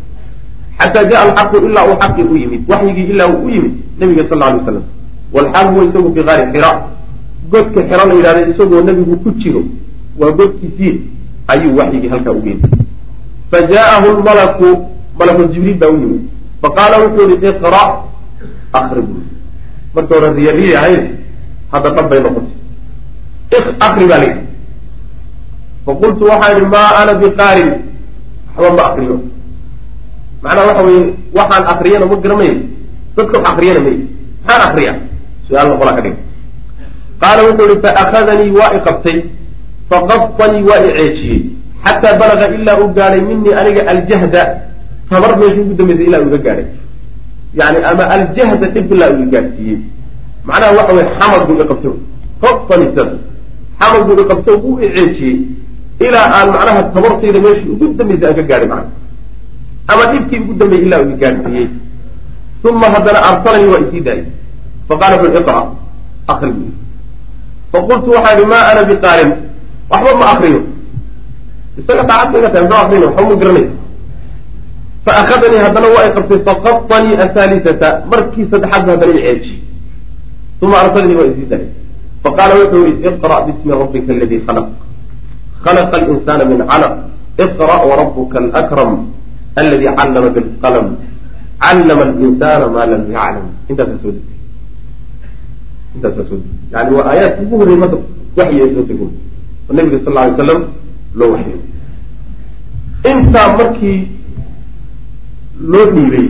[0.79, 4.43] Xataa jaa alxaqu ilaa uu xaqi u yimid waxyigii ilaa uu u yimid nabiga sal
[4.43, 4.83] alay waslam
[5.35, 6.71] walxaal huwa isagu fi qaari xira.
[7.51, 9.61] Godka xiro la yidhahda isagoo nabigu ku jiro
[10.19, 10.93] waa godkiisii
[11.47, 12.47] ayuu waxyigii halkaa ugu
[13.51, 14.67] yimid fa jaa'ahu lmalaku
[15.19, 16.21] malaku jibriil baa u yimid
[16.61, 17.83] faqaala wuxuu yihi iqra
[18.73, 19.21] akri buu
[19.95, 21.03] marka hore riya riya ahayd
[21.71, 24.43] hadda dhab bay noqotay akri baa layidhi
[25.85, 27.69] faqultu waxaa idhi maa ana biqaarin
[28.55, 29.15] waxba ma akriyo
[30.43, 31.01] macnaha waxa weye
[31.37, 32.53] waxaan akriyana ma garanay
[33.17, 33.97] dadka wax akriyana may
[34.45, 34.93] maxaan akriya
[35.47, 36.15] su'aal noqolaa ka dhig
[37.21, 39.17] qaala wuxuu ihi faakadanii waa i qabtay
[39.89, 41.39] faqabanii waa i ceejiyey
[41.85, 44.43] xataa balaga ilaa uu gaadhay minii aniga aljahda.
[45.09, 46.65] Tabar meeshii ugu dambeysay ilaa uu iga gaadhay
[47.59, 49.77] yani ama aljahda dhib ilaa uu i gaadhsiiyey
[50.47, 51.93] macnaha waxa weye xamad buu i qabtay
[52.41, 53.11] qabanii sidaas
[53.81, 55.37] xamad buu i qabtay wuu i ceejiyey.
[56.05, 58.89] Ilaa aan macnaha tabartayda meeshii ugu dambeysay aan ka gaadhay macna
[59.91, 61.67] ama dhibkii ugu dambeeyey ilaa uu i gaadhsiiyey
[62.69, 64.25] uma haddana arsalanii waa isii daayay
[64.89, 65.61] faqaala bul iqra
[66.31, 66.63] akri bu
[67.71, 69.31] faqultu waxaa ihi maa ana biqaarin.
[69.91, 70.59] Waxba ma akriyo
[71.79, 73.67] isaga daacad iga tahay muxuu akrina waxba ma garanay
[75.05, 79.53] faakadanii haddana waa i qabtay faqaطanii ahaalisata markii saddexaad ba haddana i ceeji
[80.61, 81.69] uma arsalanii waa isii daayay
[82.23, 84.67] faqaala wuxuu yihi iqra bismi rabbika aladi khalaq.
[85.65, 86.93] Khalaqa alinsana min calaq.
[87.45, 88.91] Iqra warabuka alakram
[89.59, 90.87] aladi callama bilqalm
[91.63, 94.37] callama alinsana ma lam yaclam intaasaa soo degtay.
[95.95, 96.57] Intaasaa soo degtay.
[96.73, 97.97] Yani waa aayaadki ugu horrey marka
[98.37, 100.61] waxyi ay soo dego oo nabiga sal lla alay slam
[101.19, 101.57] loo waxyo
[103.11, 103.99] intaa markii
[105.71, 106.27] loo dhiibay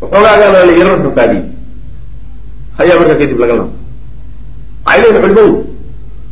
[0.00, 1.44] waxoogaagana la yaro rafaadiyey
[2.80, 3.70] ayaa markaa kadib laga laabay
[4.86, 5.44] waxay leeyihiin culimadu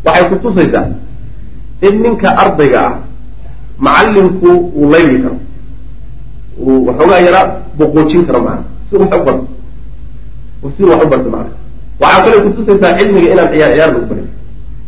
[0.07, 0.85] waxay kutusaysaa
[1.87, 2.95] in ninka ardayga ah
[3.87, 5.37] macalinku uu layli karo.
[6.61, 7.41] Uu waxoogaa yara
[7.79, 9.47] boqoojin karo maana si wax u barto.
[10.77, 11.51] Si wax u barto maana
[12.03, 14.29] waxaa kale kutusaysaa cilmiga inaan ciyaar ciyaar lagu barin.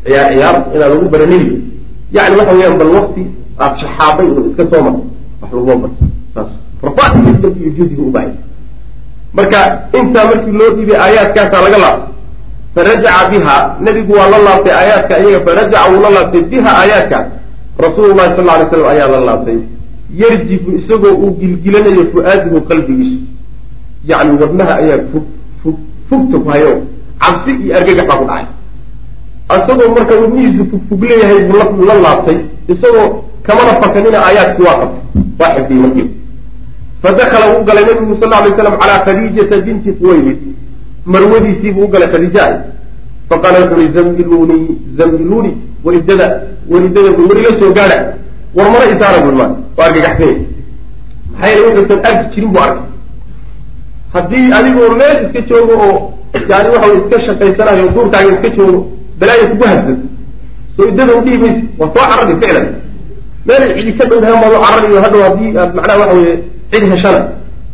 [0.04, 1.56] Ciyaar ciyaar inaan lagu baraninayo
[2.16, 3.22] yani waxa weeyaan bal wakti
[3.58, 5.02] aada shaxaaday oo iska soo marto
[5.40, 6.50] wax laguma barto saas
[6.86, 8.32] rafaadkiisa iyo juhdiga u bahay
[9.36, 9.58] marka
[9.98, 12.12] intaa markii loo dhiibay aayaadkaasaa laga laabtay
[12.74, 17.26] farajaca biha nebigu waa la laabtay aayaadka iyaga farajaca wuu la laabtay biha aayaadkaas
[17.84, 19.58] rasuulu llahi sal alay slam ayaa la laabtay.
[20.22, 23.18] Yarjifu isagoo uu gilgilanayo fu-aadihu qalbigiisu
[24.10, 25.24] yacni wadnaha ayaa fug
[25.62, 25.76] fug
[26.08, 26.72] fugta ku hayo
[27.22, 28.46] cabsi iyo argagax baa ku dhacay
[29.50, 35.02] isagoo marka wadnihiisu fugfug leeyahay buu la laabtay isagoo kamana fakanina aayaadkii waa qabtay.
[35.40, 36.10] Waa xifdiyey markiiba
[37.02, 40.38] fadakala uu galay nabigu sal alay slam calaa khadiijata binti quwaylid.
[41.06, 42.44] Marwadiisiibuu u galay khadiija.
[43.28, 46.26] Faqaala wuxu uhi zamilunii zamilunii welidada
[46.70, 47.98] welidada bu weli la soo gaadha
[48.56, 49.44] war mara isaara bui ma
[49.76, 50.36] waa argagaxsanya
[51.32, 52.82] maxaa yeele wuxuusan arki jirin buu arkay.
[54.14, 56.12] Haddii adigoo meel iska joogo oo
[56.48, 58.80] yani waxa iska shaqaysanayo duurkaaga iska joogo
[59.20, 59.96] balaaya kugu habsan
[60.76, 62.66] soo iddada udhihi maysa waa soo carari ficlan
[63.46, 66.34] meel cidi ka dhowdahan baad u carariyo hadhow haddii aad macnaha waxa weye
[66.72, 67.20] cid heshana.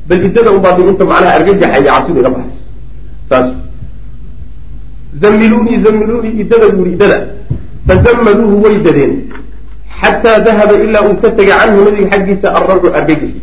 [0.08, 2.60] Bal iddada unbaad inta macnaha argagaxa iyo cabsida iga baxayso
[3.30, 3.48] saas.
[5.22, 7.18] Zamilunii zamilunii iddada buu yihi iddada
[7.88, 9.12] fazamaluuhu way dadeen.
[10.00, 13.40] Xataa dahaba ilaa uu ka tegay canhu nabiga xaggiisa arracu argagixi.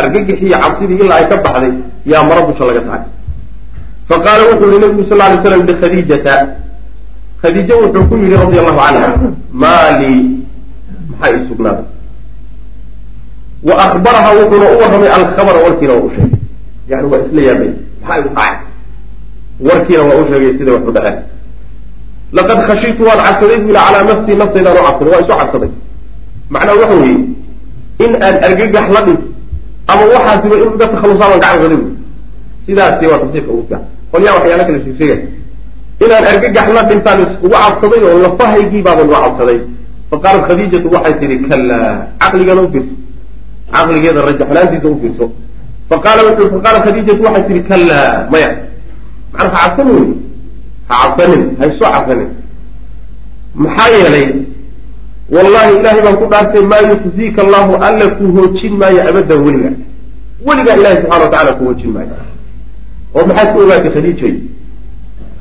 [0.00, 1.72] Argagixi iyo cabsidii ilaa ay ka baxday
[2.12, 3.02] yaa mara dusha laga tahay.
[4.08, 6.34] Faqaala wuxuu yihi nabigu sal lay slam likhadiijata
[7.42, 9.08] khadiijo wuxuu ku yihi radi allahu canha
[9.62, 10.20] maa lii
[11.10, 11.84] maxaa ii sugnaaday
[13.68, 16.38] wa akbaraha wuxuuna u warramay alkhabara warkiina waa u sheegay.
[16.90, 17.70] Yani waa isla yaabay.
[18.02, 18.56] Maxaa igu dhacay?
[19.68, 21.18] Warkiina waa u sheegay sida wax u dhaceen
[22.36, 25.70] laqad khashitu waan cabsaday bu yili calaa nafsii naftaydaan u cabsaday waa isu cabsaday.
[26.52, 27.18] Macnaha waxa weeye
[28.04, 29.20] in aan argagax la dhig
[29.92, 31.88] ama waxaasiba in iga takhalusaa baan gacan qaday bu
[32.66, 33.82] sidaasi waa tafsiirka ugu fiican.
[34.12, 35.18] Qolyaa waxyaala kala sheegsheegay
[36.04, 39.58] inaan argagax la dhintaan ugu cabsaday oo lafahaygii baaban u cabsaday.
[40.10, 41.88] Faqaalat khadiijatu waxay tihi kallaa
[42.20, 42.94] caqligeeda u fiirso.
[43.74, 45.26] Caqligeeda rajaxnaantiisa u fiirso.
[45.90, 48.50] Faqaala wuxuu faqaalat khadiijatu waxay tihi kallaa maya
[49.32, 50.08] macnaa ha cabsanin wey
[50.88, 52.28] ha cabsanin ha isu cabsanin.
[53.62, 54.26] Maxaa yeelay
[55.34, 59.70] wallahi ilahay baan ku dhaartay maa yukhziika allahu alla ku hoojin maayo abadan weliga.
[60.46, 62.14] Weligaa ilahay subxana wa tacala ku hoojin maayo.
[63.14, 64.34] Oo maxaad ku ogaatay khadiijay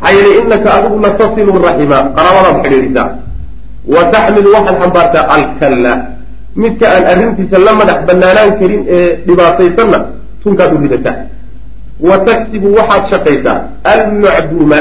[0.02, 3.08] maxaa yeelay inaka adigu latasilu raxima qaraabadaad xidhiidhisaa
[3.94, 5.94] wa taxmilu waxaad xambaartaa alkalla.
[6.56, 10.00] Midka aan arrintiisa la madax banaanaan karin ee dhibaataysanna
[10.44, 11.16] tunkaad u ridataa.
[12.10, 13.58] Wa taksibu waxaad shaqaysaa
[13.94, 14.80] almacduuma.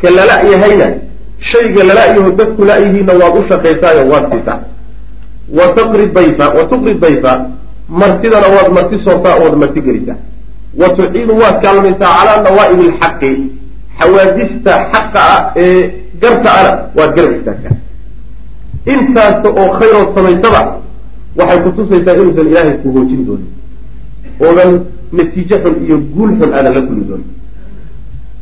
[0.00, 0.86] Ka lala yahayna
[1.50, 4.58] shayga lala-yaho dadku la-yihiinna waad u shaqaysaayo waad siisaa.
[5.58, 7.32] Wa taqri dayfa wa tuqri dayfa.
[8.00, 10.18] Martidana waad marti soortaa ood marti gelisaa.
[10.80, 13.32] Wa tuciinu waad kaalmaysaa calaa nawaa'ibi alxaqi
[14.00, 15.80] xawaadista xaqa ah ee
[16.22, 17.76] garta ana waad garab istaagtaa
[18.92, 20.60] intaasta oo khayrood samaysaba
[21.38, 23.50] waxay kutusaysaa inuusan ilaahay ku hoojin doonin
[24.46, 24.70] oodan
[25.16, 27.30] natiijo xun iyo guul xun aadan la kulmi doonin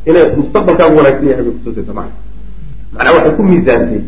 [0.09, 2.15] inay mustaqbalkaagu wanaagsan yahay bay kutusaysaa macna
[2.93, 4.01] macnaa waxay ku miisaantay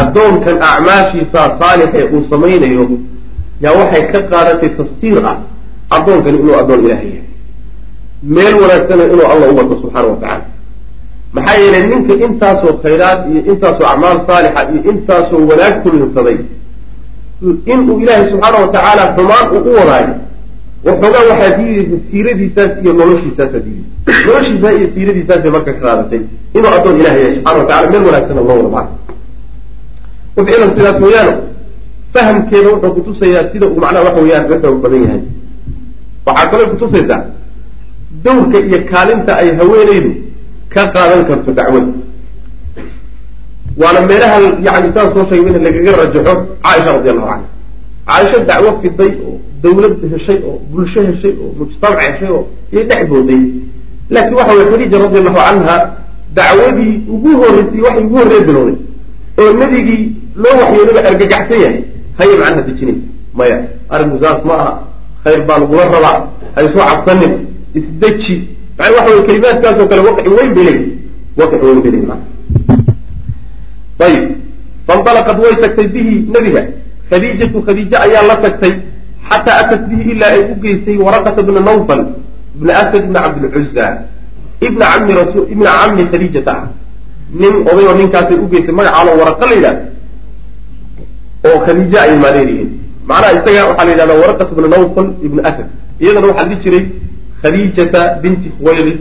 [0.00, 2.84] addoonkan acmaashiisa saalixee uu samaynayo
[3.64, 5.36] yaa waxay ka qaadatay tafsiir ah
[5.96, 7.28] addoonkani inuu addoon ilaahay yahay
[8.22, 10.44] meel wanaagsana inuu alla u wato subxaana wa tacaala.
[11.32, 16.38] Maxaa yeelay ninka intaasoo khayraad iyo intaasoo acmaal saalixa iyo intaasoo wanaag kulinsaday
[17.72, 20.14] inuu ilaahay subxaana wa tacaala xumaan uu u wadaayo
[20.86, 26.22] waxoogaa waxaa diidaysa siiradiisaas iyo noloshiisaasa diidaysa noloshiisaa iyo siiradiisaasay marka ka qaadatay
[26.56, 28.88] inuu addoon ilahay yahay subxana wa tacala meel wanaagsana loo wada
[30.36, 31.32] ficlan sidaas mooyaane
[32.14, 35.22] fahamkeeda wuxuu kutusayaa sida uu macnaha waxa weyaan ka xoog badan yahay.
[36.26, 37.20] Waxaa kaloo kutusaysaa
[38.24, 40.10] dawrka iyo kaalinta ay haweenaydu
[40.74, 41.92] ka qaadan karto dacwada
[43.80, 47.46] waana meelaha yani saan soo sheegay in lagaga rajaxo caaisha radi allahu canha
[48.08, 53.02] caaisha dacwo fiday oo dawlad heshay oo bulsho heshay oo mujtamac heshay oo iyo dhex
[53.08, 53.40] booday.
[54.10, 55.76] Laakiin waxa weye khadiija radi allahu canha
[56.38, 58.76] dacwadii ugu horreysay waxay ugu horrey bilowday
[59.40, 60.02] oo nebigii
[60.42, 61.80] loo waxyoonaba argagaxsan yahay
[62.18, 63.06] hayay macnaha dejinaysa
[63.38, 63.56] maya
[63.90, 64.72] arrinku saas ma aha.
[65.24, 66.18] Khayr baa lagula rabaa.
[66.54, 67.32] Ha isu cabsanin
[67.78, 68.36] isdeji.
[68.78, 70.92] Maa waxa wey kelimaadkaasoo kale waqci weyn bay leeyihi
[71.38, 72.12] waqci weyn bay leeyihi
[74.06, 74.24] ayib.
[74.86, 76.62] Fainalaqad way tagtay bihi nebiga.
[77.10, 78.72] Khadiijatu khadiije ayaa la tagtay.
[79.28, 82.02] Xataa atat bihi ilaa ay u geysay waraqata bna nawfal
[82.56, 83.86] ibna asad ibna cabdilcuza
[84.60, 86.68] ibna cami rasul ibna cami khadiijata ah
[87.32, 89.84] nin oday oo ninkaasay u geysay magacaalo waraqa la yidhahda
[91.48, 92.70] oo khadiije ay maadeer yihiin
[93.08, 95.66] macnaha isaga waxaa la yidhahda waraqat ibna nawfal ibna asad
[96.00, 96.84] iyadana waxaa dhihi jiray
[97.42, 99.00] khadiijata binti khuwaylid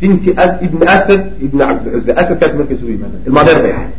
[0.00, 0.30] binti
[0.66, 3.22] ibni asad ibni cabdilcuza asadkaas marka isugu yimaadaan.
[3.26, 3.90] Ilmaadeer bay ahay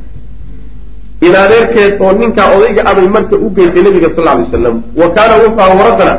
[1.28, 5.34] in adeerkeed oo ninkaa odayga abay marka u geysay nabiga sal alay wasalam wa kaana
[5.44, 6.16] wuxuu aha waraqana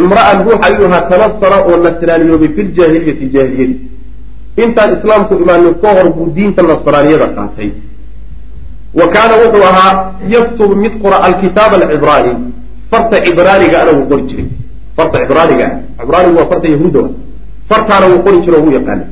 [0.00, 3.76] imra'an ruux ayuu ahaa tanasara oo nasraaniyoobay fi ljaahiliyati jaahiliyadi
[4.64, 7.70] intaan islaamku imaanin ka hor buu diinta nasraaniyada qaatay.
[8.98, 9.92] Wa kaana wuxuu ahaa
[10.34, 12.32] yaktubu mid qora alkitaaba alcibraani
[12.90, 14.46] farta cibraaniga ana wuu qori jiray
[14.98, 15.66] farta cibraaniga
[16.00, 17.02] cibraanigu waa farta yahuuda
[17.70, 19.04] fartaana wuu qori jiro wuu yaqaana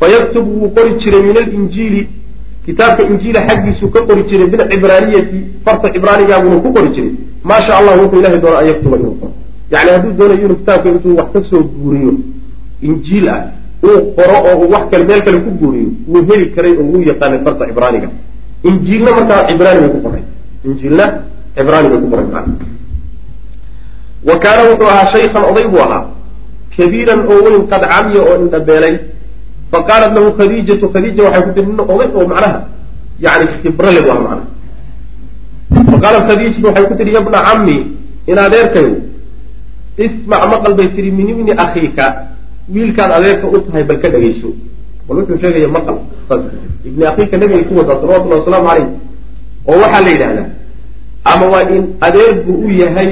[0.00, 2.02] fayaktubu wuu qori jiray min alinjiili.
[2.66, 7.12] Kitaabka injiila xaggiisuu ka qori jiray bilcibraaniyati farta cibraanigaabuna ku qori jiray.
[7.48, 9.32] Maa sha allah wuxuu ilahay doona an yaktuba inuu qoro
[9.72, 12.12] yani hadduu doonayo inuu kitaabka intuu wax ka soo guuriyo
[12.88, 13.40] injiil ah
[13.86, 17.02] uu qoro oo uu wax kale meel kale ku guuriyo wuu heli karay oo wuu
[17.10, 18.08] yaqaanay farta cibraaniga
[18.68, 20.22] injiilna markaa cibraani bay ku qoray.
[20.66, 21.04] Injiilna
[21.56, 22.26] cibraani bay ku qoray
[24.28, 26.02] wa kaana wuxuu ahaa shaykhan oday buu ahaa.
[26.76, 28.94] Kabiiran oo weyn qad camiya oo indhabeelay
[29.72, 32.58] faqaalat lahu khadiijatu khadiija waxay ku tiri nin oday oo macnaha
[33.24, 34.44] yani khibrale waa macnaha.
[35.92, 37.76] Faqaalat khadiijatu waxay ku tihi yabna cammi
[38.30, 38.92] in adeerkayo
[40.04, 42.06] ismac maqal bay tihi min ibni akhiika
[42.74, 44.50] wiilkaad adeerka u tahay bal ka dhegayso.
[45.08, 45.96] Bal wuxuu sheegaya maqal.
[46.84, 48.88] Ibni akhiika nabigay ku wadaa salawatullahi wasalaamu caleyh
[49.70, 50.48] oo waxaa la yidhahdaa
[51.24, 53.08] ama waa in adeer buu u yahay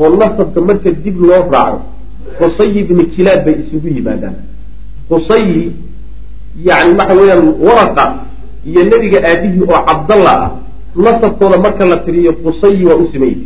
[0.00, 1.78] oo nasabka marka dib loo raaco
[2.38, 4.36] qusay ibni kilaab bay isugu yimaadaan.
[5.08, 5.72] Qusayi
[6.68, 8.04] yani waxa weeyaan waraqa
[8.68, 10.50] iyo nebiga aabihii oo cabdalla ah
[11.04, 13.38] nasabkooda marka la tiriyo qusayi waa u simayey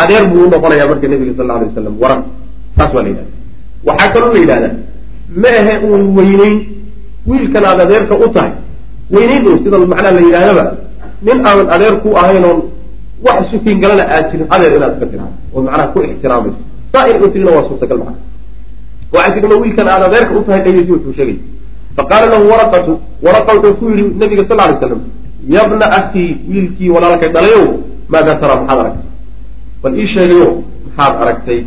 [0.00, 2.20] adeer buu u noqonayaa marka nebiga sal alla alay waslam waraq
[2.76, 3.32] saas waa la yidhahda
[3.88, 4.74] waxaa kaloo la yidhahdaa
[5.42, 6.56] ma ahe uun weyneyn
[7.28, 8.52] wiilkan aad adeerka u tahay.
[9.14, 10.64] Weyneyn un sida macnaa la yidhahdaba
[11.26, 12.44] nin aanan adeer ku ahayn
[13.26, 16.60] wax sukin galana aad jirin adeer inaad iska tiraado oo macnaha ku ixtiraamayso.
[16.92, 18.20] Saa in u tirina waa suurtagal macna.
[19.12, 21.38] Waxay tidhi wiilkan aad adeerka u tahay dhegeysi wuxuu sheegay.
[21.96, 22.92] Faqaala lahu waraqatu
[23.24, 25.00] waraqa wuxuu ku yidhi nabiga sal alay slam
[25.48, 27.64] yabna akhii wiilkii walaalkay dhalayow
[28.12, 29.04] maadaa tara maxaad aragtay?
[29.82, 30.48] Bal ii sheegayo
[30.86, 31.60] maxaad aragtay.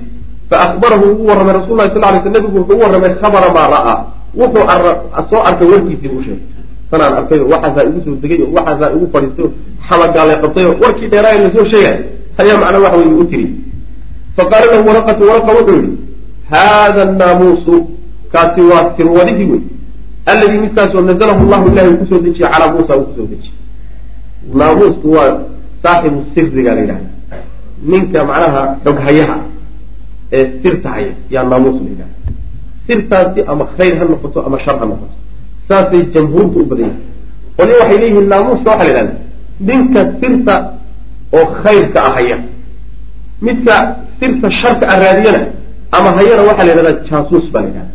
[0.50, 3.98] Faakbarahu ugu warramay rasul lahi sal lay sl nabigu wuxuu u warramay khabara maa ra'aa
[4.36, 4.66] wuxuu
[5.30, 6.46] soo arkay warkiisii u sheegay.
[6.92, 9.52] Sanaan arkay oo waxaasaa igu soo degay oo waxaasaa igu fadhiistay oo
[9.88, 11.96] xamagaale qabtay warkii dheeraay la soo sheegay.
[12.38, 13.48] Ayaa macnaa waxa wey u tiri
[14.40, 15.92] faqaala lahu waraqatu waraqa wuxuu yihi
[16.52, 17.76] hada naamuusu
[18.34, 19.62] kaasi waa sirwadihii wey
[20.32, 23.56] alladii midkaasoo nazalahu llahu ilahi ku soo dejiyey calaa muusa uu ku soo dejiyey
[24.62, 25.32] naamuusku waa
[25.84, 27.10] saaxibu siriga la yidhahda
[27.92, 29.38] ninka macnaha xoghayaha
[30.32, 32.16] ee sirta haya yaa naamuus la yidhahda
[32.88, 35.16] sirtaasi ama khayr ha noqoto ama shar ha noqoto
[35.70, 37.02] saasay jamhuurta u badan yahay
[37.58, 39.14] qolyo waxay leeyihiin naamuuska waxa la yidhahda
[39.70, 40.56] ninka sirta
[41.38, 42.38] oo khayrka ah haya
[43.42, 43.76] midka
[44.20, 45.42] sirta sharka ah raadiyana
[45.92, 47.92] ama hayana waxaa la yidhahdaa jaasuus baa la yidhahda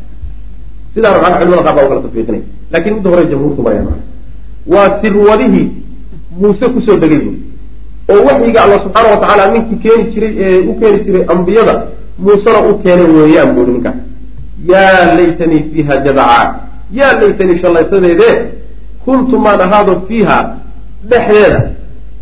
[0.94, 4.00] sidaana macnaha culimada qaar baa u kala tafiiqinay laakiin midda hore jamhuurku maraya maa
[4.74, 5.66] waa sirwadihii
[6.40, 7.36] muuse ku soo degay buy
[8.12, 11.74] oo waxyiga alla subxaana wa tacaala ninkii keeni jiray ee u keeni jiray ambiyada
[12.18, 13.94] muusena u keenay weeyaan buui ninkaas
[14.72, 16.44] yaa laytanii fiiha jadacaa
[16.98, 18.28] yaa laytanii shallaysadeede
[19.04, 20.38] kuntu maan ahaado fiiha
[21.10, 21.60] dhexdeeda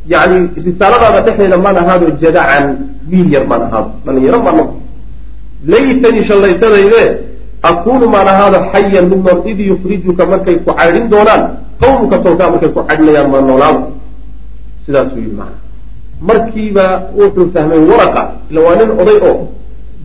[0.06, 2.64] yani risaaladaada dhexdeeda maan ahaado jadacan
[3.10, 4.74] wiil yar maan ahaado dhalinyaro maan noqo
[5.72, 7.02] laytanii shallaysadayde
[7.62, 11.42] akuunu maan ahaado xayan mid id yukrijuka markay ku caydhin doonaan
[11.80, 13.82] qawmuka tolkaa markay ku cadhinayaan maa noolaado
[14.86, 15.56] sidaasuu yidhi maana
[16.28, 16.84] markiiba
[17.18, 19.36] wuxuu fahmay waraqa ila waa nin oday oo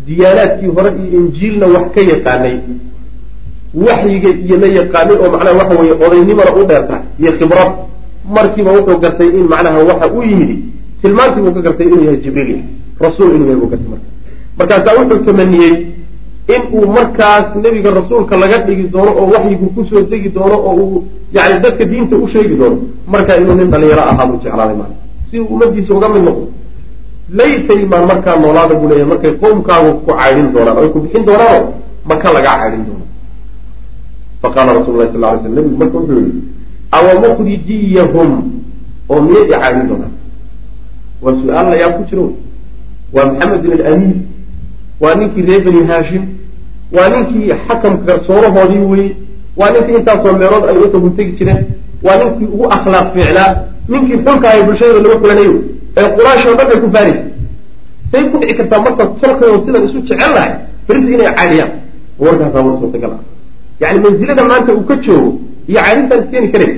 [0.05, 2.55] diyaanaadkii hore iyo injiilna wax ka yaqaanay
[3.87, 7.71] waxyiga iyo la yaqaanay oo macnaha waxa weeye odaynimana u dheerta iyo khibrad
[8.35, 10.55] markiiba wuxuu gartay in macnaha waxa u yimidi
[11.01, 12.61] tilmaantii buu ka gartay inuu yahay jibriil
[12.99, 14.07] rasuul inuu yahay buu gartay marka.
[14.57, 15.73] Markaasaa wuxuu tamaniyey
[16.55, 20.75] in uu markaas nebiga rasuulka laga dhigi doono oo waxyigu ku soo degi doono oo
[20.75, 24.95] uu yani dadka diinta u sheegi doono markaa inuu nin dhalinyaro ahaa buu jeclaaday maala
[25.31, 26.47] si uu ummadiisa uga mid noqdo
[27.37, 31.73] laytaymaan markaa noolaada buu leeyahay markay qowmkaagu ku caydhin doonaan oy ku bixin doonaano
[32.09, 33.05] maka lagaa caydhin doono.
[34.41, 36.41] Faqaala rasul lahi sal ly sl nabigu marka wuxuu yihi
[36.91, 38.31] awa mukhrijiyahum
[39.09, 40.13] oo miyay i caydhin doonaan
[41.21, 42.25] waa su'aal layaab ku jiro
[43.13, 44.15] waa maxamed bin alamiir
[45.01, 46.23] waa ninkii reer beni haashim
[46.95, 49.15] waa ninkii xakamka garsoorahoodii weye
[49.57, 51.65] waa ninkii intaasoo meelood ay u taguntegi jireen
[52.03, 53.49] waa ninkii ugu akhlaaq fiicnaa
[53.89, 55.55] ninkii xulka ay bulshadooda laga fulanayo
[55.97, 57.23] ee quraashoo dhan bay ku faanaysa
[58.11, 60.51] say ku dhici kartaa marka tolkayo sidan isu jecel lahay
[60.87, 61.71] berinta inay caadiyaan
[62.19, 63.21] warkaasaa war suurtagal ah
[63.81, 65.31] yani mansilada maanta uu ka joogo
[65.69, 66.71] iyo caadintaan iskeeni karay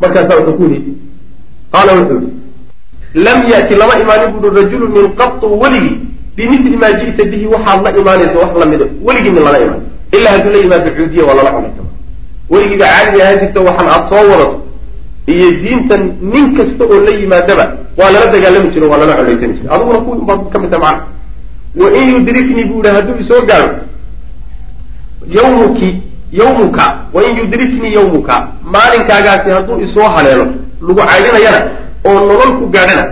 [0.00, 0.92] markaasaa wuxuu ku yihi
[1.74, 2.32] qaala wuxuu yihi
[3.26, 5.96] lam yati lama imaanin buui rajulu min qatu weligii
[6.36, 9.82] bimili maa ji'ta bihi waxaad la imaanayso wax lamida weligii min lala imaan.
[10.16, 11.88] Ilaa hadduu la yimaado cuudiya waa lala cunaysaa
[12.52, 14.56] weligiiba caadi ahaan jirta waxaan aada soo wadato.
[15.32, 16.02] Iyo diintan
[16.32, 17.64] nin kasta oo la yimaadaba
[17.98, 19.68] waa lala dagaalami jiro waa lala colaysani jiro.
[19.74, 21.06] Adiguna kuwi unbaad ka mid tahay macana
[21.80, 23.68] wa in yudriknii buu yihi hadduu isoo gaaro
[25.36, 25.88] yawmuki
[26.40, 28.34] yawmuka wa in yudriknii yawmuka
[28.74, 30.46] maalinkaagaasi hadduu isoo haleelo
[30.86, 31.60] lagu caydinayana
[32.08, 33.04] oo nolol ku gaadhana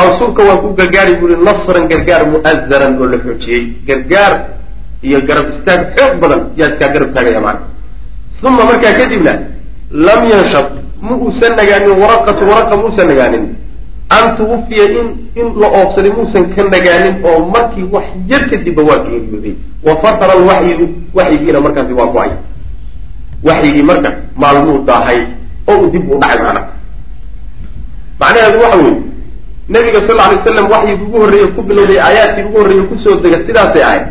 [0.00, 3.62] ansurka waan ku gargaari buu yihi nasran gargaar mu'azaran oo la xoojiyey.
[3.88, 4.32] Gargaar
[5.02, 7.66] iyo garab istaag xoog badan yaa iskaa garab taagaya macana
[8.48, 9.32] uma markaa kadibna
[10.06, 10.66] lam yanshab
[11.02, 13.44] ma uusan nagaanin waraqatu waraqa muusan nagaanin.
[14.16, 15.06] An tuwufiya in
[15.40, 19.54] in la oobsaday muusan ka nagaanin oo markii wax yar kadibba waa geeriyooday.
[19.86, 22.30] Wa fatara alwaxyu waxyigiina markaasi waa go'ay
[23.48, 25.18] waxyigii marka maalmuu daahay
[25.68, 26.62] oo uu dib u dhacay macna
[28.20, 29.02] macnaheedu waxa weeye
[29.68, 33.38] nabiga sal alay slam waxyigi ugu horreeye ku bilowday aayaadkii ugu horreeye ku soo dega
[33.46, 34.04] sidaasay ahayd.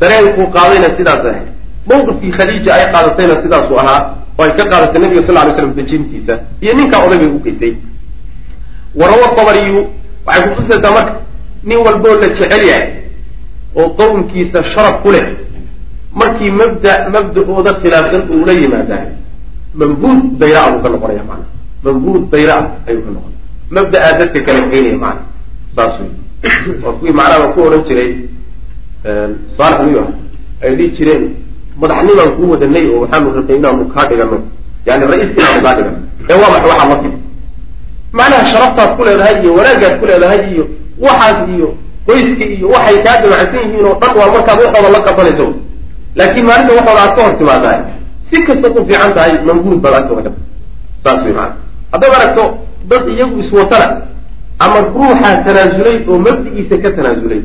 [0.00, 1.48] Dareenkuu qaadayna sidaasay ahayd.
[1.88, 4.00] Mawqifkii khadiija ay qaadatayna sidaasuu ahaa
[4.38, 7.72] oo ay ka qaadatay nabiga sal lay slam dejintiisa iyo ninkaa odaybay u geysay.
[9.00, 9.80] Warawa tabariyu
[10.26, 11.12] waxay kutusaysaa marka
[11.64, 12.88] nin walboo la jecel yahay
[13.76, 15.24] oo qowmkiisa sharaf ku leh
[16.14, 19.08] markii mabda mabda-ooda khilaafsan uula yimaadahay
[19.74, 21.46] mambuud dayraa buu ka noqonaya maana
[21.84, 23.40] mambuud dayraa ayuu ka noqonaya.
[23.70, 25.22] Mabda-aa dadka kale keynaya maana
[25.76, 26.10] saas wey
[26.84, 28.10] waa kuwii macnaha ku odhan jiray
[29.58, 30.08] ah
[30.64, 31.22] ay dhihi jireen
[31.80, 34.38] madaxnimaan kuu wadanay oo waxaanu rabnay inaanu kaa dhigano.
[34.86, 35.98] Yani ra'iiska inaanu kaa dhigano.
[36.30, 37.08] Ee waa maxay waxaa marka
[38.12, 40.64] macnaha sharaftaad ku leedahay iyo wanaagaad ku leedahay iyo
[41.02, 41.68] waxaas iyo
[42.06, 45.46] qoyska iyo waxay kaa damacsan yihiin oo dhan waa markaad waxooda la qabanayso
[46.18, 47.78] laakiin maalinta waxooda aad ka hor timaadahay
[48.30, 50.30] si kasta ku fiican tahay mambuud baad agtooda ka
[51.04, 51.54] saas wey maana
[51.92, 52.44] haddaad aragto
[52.90, 53.86] dad iyagu iswatana
[54.64, 57.40] ama ruuxaa tanaasulay oo mabdigiisa ka tanaasulay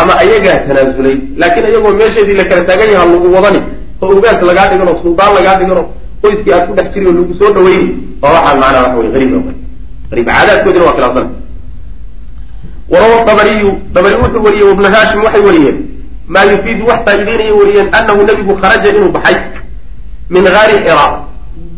[0.00, 3.60] ama ayagaa tanaasulay laakiin iyagoo meesheedii la kala taagan yaha lagu wadani
[4.02, 5.86] oo ogaas lagaa dhigan oo suldaan lagaa dhigan oo
[6.22, 7.86] qoyskii aad ku dhex jiri oo lagu soo dhawayni
[8.22, 9.46] waa waxaan macnaha waxa wey ariib
[10.12, 11.26] ariib caadaadkoodina waa khilaafsan.
[12.92, 15.76] Warawa dabariyu dabari wuxuu wariyey ibnu haashim waxay wariyeen
[16.28, 19.36] maa yufiidu wax faa'iideynaya wariyeen anahu nebigu kharaja inuu baxay
[20.30, 21.06] min gaari xira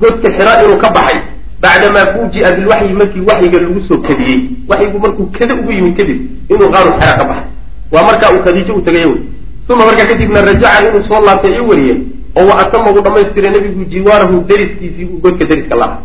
[0.01, 1.19] godka xira inuu ka baxay
[1.63, 6.19] bacdamaa fuuji'a bilwaxyi markii waxyiga lagu soo kadiyey waxyigu markuu kada ugu yimid kadib
[6.51, 7.49] inuu qaaru xira ka baxay
[7.93, 9.21] waa markaa uu khadiijo u tagay wey
[9.69, 12.01] uma markaa kadibna rajaca inuu soo laabtay ay wariyeen
[12.37, 15.99] oo wa atama uu dhamaystiray nebigu jiwaarahu deriskiisii uu godka deriska lahaa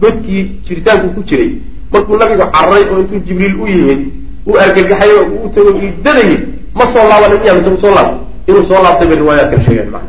[0.00, 1.50] godkii jiritaanku ku jiray
[1.92, 4.00] markuu nabigu cararay oo intuu jibriil u yimid
[4.46, 6.38] uu argagaxay oo uu tago iidadayay
[6.78, 10.04] ma soo laabanin miya mise u soo laabtay inuu soo laabtay bay riwaayaadkan sheegeen maa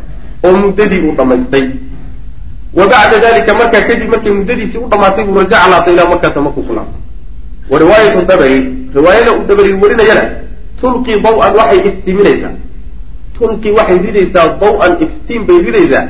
[0.45, 1.65] oo muddadii uu dhamaystay.
[2.77, 6.63] Wa bacda dalika markaa kadib markay muddadiisii u dhamaatay buu rajaca laabtay ilaa markaasa markuu
[6.67, 7.01] ku laabtay.
[7.71, 8.59] Wa riwaayatu dabari
[8.95, 10.23] riwaayada uu dabari warinayana
[10.81, 12.53] tulqi daw-an waxay iftiiminaysaa.
[13.37, 16.03] Tulqi waxay ridaysaa daw-an iftiin bay ridaysaa.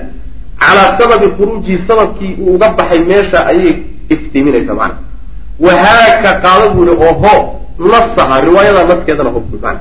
[0.59, 3.75] Calaa sababi khuruujihi sababkii uu uga baxay meesha ayay
[4.09, 4.97] iftiiminaysaa macana
[5.59, 7.33] wahaaka qaado buu yihi oo ho
[7.91, 9.79] nasaha riwaayadaa naskeedana hobku macana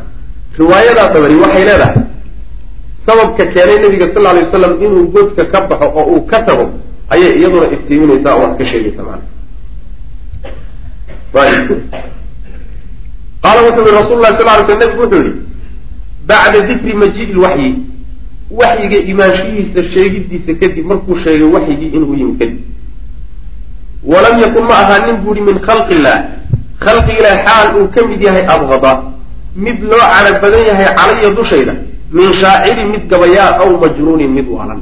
[0.59, 1.97] riwaayadaa dabari waxay leedahay
[3.07, 6.67] sababka keenay nabiga sal alay wasalam inuu godka ka baxo oo uu ka tago
[7.11, 9.03] ayay iyaduna iftiiminaysaa oo wax ka sheegaysa
[13.45, 15.33] qaala wuxuu yihi rasul lah sal lay sl nabigu wuxuu yihi
[16.29, 17.71] bacda dikri majii lwaxyi
[18.51, 22.61] waxyiga imaanshihiisa sheegidiisa kadib markuu sheegay waxyigii inuu yimi kadib.
[24.05, 26.17] Walam yakun ma ahaanin buuhi min khalqi illah
[26.81, 29.14] khalqi ilaah xaal uu ka mid yahay abgada
[29.57, 31.75] mid loo carab badan yahay calaya dushayda
[32.11, 34.81] min shaacirin mid gabayaa aw majnuunin mid waalan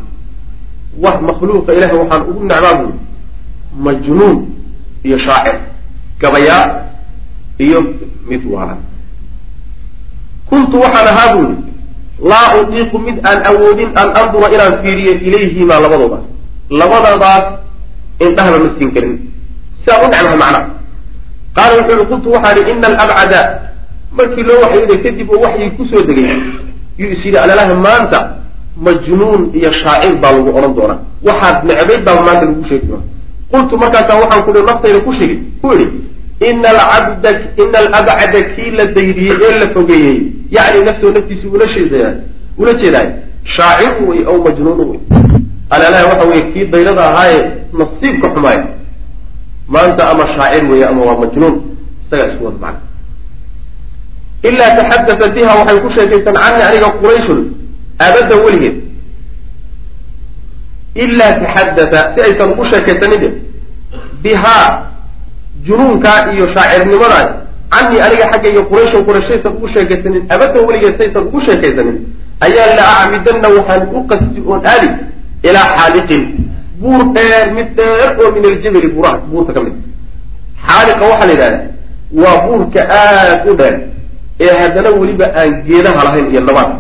[1.05, 2.99] wax makhluuqa ilaah waxaan ugu necbaa buuri
[3.87, 4.37] majnuun
[5.05, 5.57] iyo shaacir
[6.23, 6.65] gabayaa
[7.65, 7.79] iyo
[8.31, 8.81] mid waalan
[10.49, 11.65] kuntu waxaan ahaa buu yihi
[12.31, 16.25] laa utiiqu mid aan awoodin an andura inaan fiiriyo ilayhimaa labadoodaas
[16.81, 17.45] labadadaas
[18.25, 19.15] indhahaba ma siin karin.
[19.85, 20.63] Siaan u necmaha macnaha
[21.57, 23.41] qaala wuxuu yihi qultu waxaan ihi ina alabcada
[24.19, 26.29] markii loo waxyooday kadib oo waxyii ku soo degay
[26.99, 28.19] yuu is yidhi alalaha maanta
[28.87, 31.01] majnuun iyo shaacir baa lagu odhan doonaa.
[31.27, 33.09] Waxaad necbayd baaba maanta lagu sheegi doonaa.
[33.53, 36.13] Qultu markaasaa waxaan ku naftayda ku shegi ku idhi
[36.49, 37.31] ina alcabda
[37.63, 42.15] ina alabcada kii la daydiyey ee la fogeeyey yacni nafsoo naftiisi ula jeeda
[42.59, 43.09] ula jeedaay
[43.57, 45.01] shaacirun wey aw majnuunu wey
[45.71, 47.41] alalaha waxa weye kii dayrada ahaaye
[47.79, 48.59] nasiibka xumaay
[49.69, 51.63] maanta ama shaacir weeye ama waa majnuun
[52.07, 52.81] isagaa isku wada macna
[54.49, 57.41] ilaa taxadata biha waxay ku sheekaysan cani aniga qurayshun
[58.07, 58.77] abadda weligeed
[60.95, 63.23] ilaa taxadata si aysan ugu sheekaysanin
[64.23, 64.67] bihaa
[65.67, 67.29] junuunkaa iyo shaacirnimadaas
[67.75, 71.97] canii aniga xaggayga qurayshun qurayshaysan ugu sheekaysanin abadda weligeed saysan ugu sheekaysanin
[72.47, 74.89] ayaa la acmidanna waxaan u qasti oon aali
[75.49, 76.23] ilaa xaaliqin
[76.81, 79.75] buur dheer mid dheer oo min aljabali buuraha buurta ka mid
[80.67, 81.61] xaaliqa waxaa la yidhahda
[82.23, 83.75] waa buurka aad u dheer
[84.41, 86.79] ee haddana weliba aan geedaha lahayn iyo nabaadka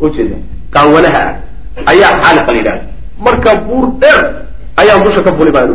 [0.00, 0.36] ujeeda
[0.74, 2.84] qaawanaha ah ayaa xaaliqa la yidhahda
[3.24, 4.20] marka buur dheer
[4.76, 5.68] ayaan dusha ka fuli baa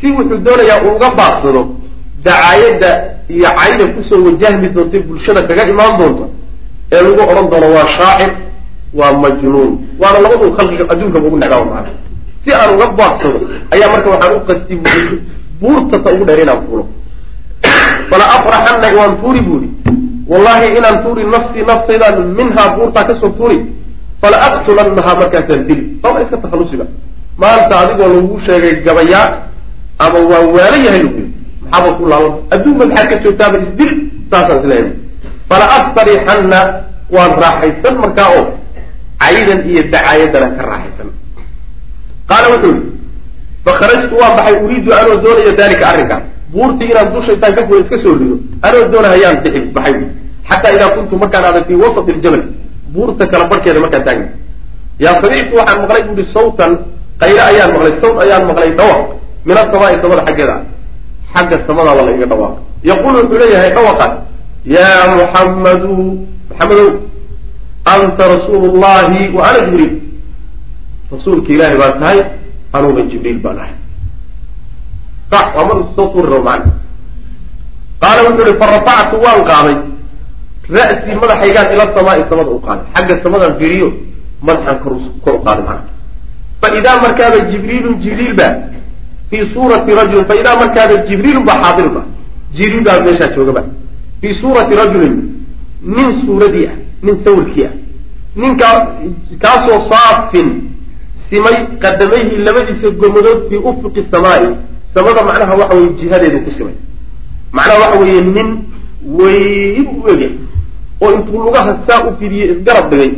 [0.00, 1.62] si wuxuu doonayaa uu uga baaqsado
[2.24, 2.90] dacaayadda
[3.28, 6.24] iyo cayda ku soo wajahmi doonta bulshada kaga imaan doonta
[6.92, 8.30] ee lagu odhan doono waa shaacir
[8.94, 9.70] waa majnuun
[10.00, 11.90] waana labadu khalqiga adduunkaba ugu necbaa macana
[12.44, 13.38] si aan uga baaqsado
[13.74, 14.74] ayaa marka waxaan u qasti
[15.60, 16.84] buurtata ugu dheer inaan fuulo.
[18.10, 19.68] Fala afraxanna waan tuuri buuri
[20.32, 23.58] wallahi inaan tuuri nafsii naftaydaan minhaa buurtaa ka soo tuuri
[24.22, 26.84] fala aqtulannahaa markaasaan dili baba iska takhalusiba
[27.42, 29.26] maanta adigoo lagu sheegay gabayaa
[30.04, 31.30] ama waan waala yahay lagu yiri
[31.64, 33.92] maxaaba ku laaban adduunba maxaad ka joogtaaba isdil
[34.30, 34.92] saasaan is leeyahay
[35.50, 36.60] fala astarixanna
[37.16, 38.44] waan raaxaysan markaa oo
[39.22, 41.08] caydan iyo dacaayadana ka raaxaysan.
[42.30, 42.90] Qaala wuxuu yihi
[43.66, 46.22] fakharajtu waan baxay uriidu anoo doonayo daalika arrinkaas
[46.54, 48.36] buurtii inaan dusha intaan ka fulo iska soo rido.
[48.66, 49.94] Anoo doonahayaan bixi baxay
[50.48, 52.42] xataa idaa kuntu markaan aaday fii wasati iljabal
[52.94, 54.28] buurta kala barhkeeda markaan taagna
[55.04, 56.72] yaa samictu waxaan maqlay buuhi sawtan
[57.20, 59.00] qayre ayaan maqlay sawt ayaan maqlay dhawaq
[59.46, 60.56] min asamaai samada xaggeeda.
[61.34, 62.54] Xagga samada la iga dhawaaq
[62.90, 64.12] yaquul wuxuu leeyahay dhawaqaas
[64.76, 65.90] yaa muxammadu
[66.50, 66.88] maxamedow
[67.94, 69.94] anta rasuulu llahi wa ana jibriil.
[71.12, 72.18] Rasuulka ilaahi baa tahay
[72.76, 73.74] anuuba jibriil baan ahay.
[75.30, 76.72] Sax waa mar soo tuuri rabo macana
[78.02, 79.76] qaala wuxuu ihi farafactu waan qaaday
[80.76, 82.86] ra'sii madaxaygaan ila samaai samada u qaaday.
[82.94, 83.88] Xagga samadaan fiiriyo
[84.46, 84.92] madaxaan kor
[85.24, 85.84] kor u qaaday macana
[86.60, 88.48] fa idaa markaaba jibriilun jibriil ba
[89.30, 92.02] fii suurati rajulin fa idaa markaaba jibriilun baa xaadirba
[92.56, 93.62] jibriil baa meeshaa joogaba
[94.20, 95.14] fii suurati rajulin
[95.96, 97.74] nin suuradii ah nin sawirkii ah.
[98.36, 98.76] Ninkaa
[99.42, 100.48] kaasoo saafin
[101.30, 104.48] simay qadamayhi labadiisa gomadood fii ufuqi samaai.
[104.94, 106.74] Samada macnaha waxa weye jihadeedu ku simay.
[107.52, 108.48] Macnaha waxa weeye nin
[109.18, 110.28] weyn u ege
[111.02, 113.10] oo intuu lugaha saa u fidiyey isgarab dhigay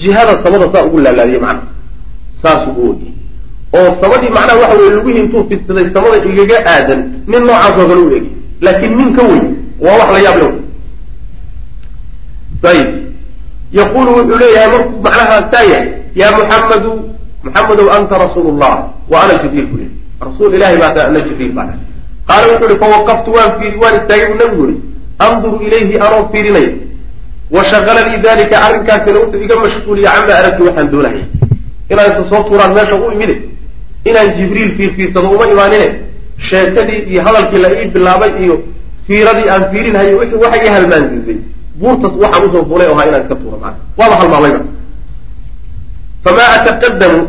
[0.00, 1.66] jihada samada saa ugu laalaadiyey macnaha
[2.42, 3.12] saasuu u ogey
[3.78, 7.00] oo samadii macnaha waxa weye lugihii intuu fidsaday samada igaga aadan
[7.30, 8.30] nin noocaasoo kale u egey
[8.64, 9.46] laakiin nin ka weyn
[9.84, 10.48] waa wax la yaab le
[12.70, 12.88] ayib
[13.72, 16.90] yaqulu wuxuu leeyahay markuu macnaha saa yahay ya muxammadu
[17.44, 18.76] muxamedow anta rasuulu llah
[19.10, 21.74] wa ana jibriil bu leey rasuul ilahi baa ana jibriil baa
[22.28, 24.80] qaala wuxuu ihi fawaqaftu waan fiiri waan istaagay buu nabigu yihi
[25.18, 26.72] anduru ilayhi anoo fiirinaya
[27.54, 31.24] wa shaqalanii dalika arrinkaasina wuxuu iga mashquuliya cama aragtu waxaan doonahaya
[31.92, 33.34] inaan isa soo tuuraan meesha u imide
[34.10, 35.88] inaan jibriil fiirfiirsado uma imaanine
[36.50, 38.54] sheekadii iyo hadalkii la ii bilaabay iyo
[39.06, 41.38] fiiradii aan fiirinhayo waxa ii halmaansiisay
[41.80, 44.60] buurtas waxaan u soo fulay oo ahaa inaan iska tuuro maana waaba halmaamayba
[46.24, 47.20] famaa ataqadamu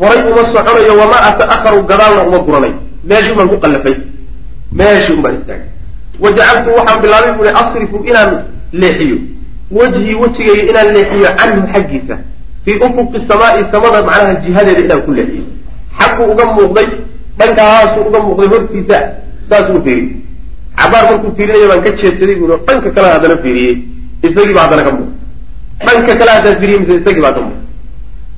[0.00, 2.74] horay uma soconayo wamaa ata'aharu gadaalna uma guranayo
[3.10, 3.94] meeshii baan ku qallafay
[4.78, 5.68] meeshii unbaan istaagay
[6.24, 8.30] wajacaltu waxaan bilaabay bui asrifu inaan
[8.82, 9.16] leexiyo.
[9.76, 12.16] Wejhii wejigayga inaan leexiyo canhu xaggiisa.
[12.64, 15.44] Fii ufuqi samaai samada macnaha jihadeeda inaan ku leexiyo.
[15.98, 16.88] Xagguu uga muuqday
[17.38, 18.98] dhankaasuu uga muuqday hortiisa
[19.50, 20.08] saasuu fiiriy
[20.78, 23.74] cabaar markuu fiirinaya baan ka jeedsaday bui dhanka kale haddana fiiriyey
[24.26, 27.62] isagii baa haddana ka muuqday dhanka kale haddana fiiriyey mise isagii baa ka muuqday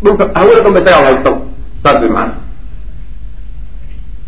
[0.05, 1.33] dhulka hawada dhan ba isagaa haysaba
[1.85, 2.35] saas way macana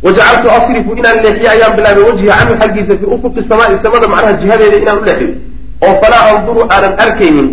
[0.04, 4.76] wajacaltu asrifu inaan leexiyo ayaan bilaabay wajhi canhu xaggiisa fii ufuqi samaai samada macnaha jihadeeda
[4.82, 5.34] inaan u leexiyo
[5.86, 7.48] oo falaa anduru aanan arkaynin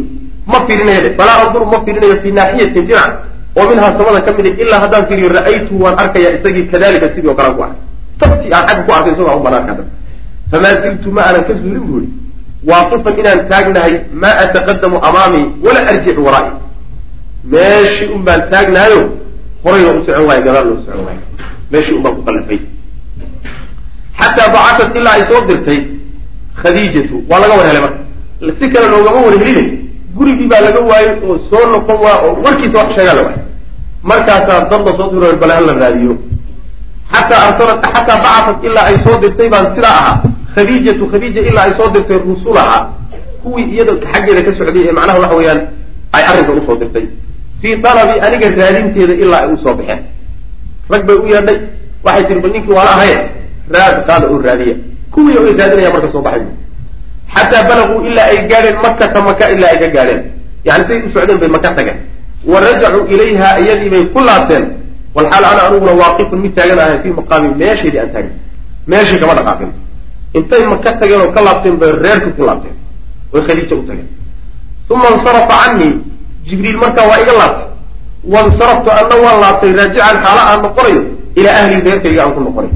[0.52, 3.12] ma fiirinayo falaa anduru ma fiirinayo fii naaxiyatin dhinac
[3.58, 7.36] oo minhaa samada ka mid ilaa haddaan fiiriyo ra'aytu waan arkaya isagii kadalika sidii o
[7.40, 7.82] kale aan ku arkay.
[8.20, 9.84] Sabti aan xagga ku arkay isagoo u banaan kada
[10.52, 12.08] famaa ziltu ma aanan ka zuulin buuri
[12.70, 16.52] waaqifan inaan taagnahay maa ataqadamu amaamii wala arjicu waraa'i.
[17.54, 19.02] Meeshii un baan taagnahayo
[19.64, 21.22] horayna u socon waayo gadaal loo socon waayo.
[21.72, 22.60] Meeshii un ku qallafay
[24.20, 25.80] xataa bacatat ilaa ay soo dirtay
[26.62, 28.00] khadiijatu waa laga war helay marka
[28.60, 29.80] si kale loogama war heline
[30.16, 33.38] gurigii baa laga waayey oo soo noqon waa oo warkiisa wax sheegaa la waay
[34.04, 36.14] markaasaa dad soo diro bale hala raadiyo.
[37.14, 40.16] Xataa arsalat xataa bacatat ilaa ay soo dirtay baan sidaa ahaa.
[40.56, 42.78] Khadiijatu khadiija ilaa ay soo dirtay rusulaha
[43.44, 45.62] kuwii iyada xaggeeda ka socday ee macnaha waxa weeyaan
[46.16, 47.06] ay arrinka u soo dirtay.
[47.62, 50.02] Fii dalabi aniga raadinteeda ilaa ay u soo baxeen.
[50.92, 51.58] Rag bay u yeedhay.
[52.06, 53.20] Waxay tiri bal ninkii waala ahayn
[53.76, 54.76] raad qaada oo raadiya.
[55.14, 56.46] Kuwii ay raadinaya marka soo baxay
[57.34, 60.22] xataa balaguu ilaa ay gaadheen makata maka ilaa ay ka gaadheen
[60.66, 61.98] yani say u socdeen bay maka tageen
[62.52, 64.64] wa rajacuu ilayha iyadii bay ku laabteen
[65.16, 68.34] walxaal ana aniguna waaqifun mid taagan ahay fii maqaami meeshaydii aan taagin
[68.88, 69.72] meeshii kama dhaqaaqin
[70.38, 72.76] intay maka tageen oo ka laabteen bay reerka ku laabteen
[73.34, 74.08] oy khadiija u tageen
[74.90, 75.94] uma insarafa canii
[76.48, 77.68] jibriil markaa waa iga laabtay
[78.34, 81.02] wansaraftu anna waan laabtay raajican xaala aan noqonayo
[81.40, 82.72] ilaa ahli reerkayga aan ku noqonay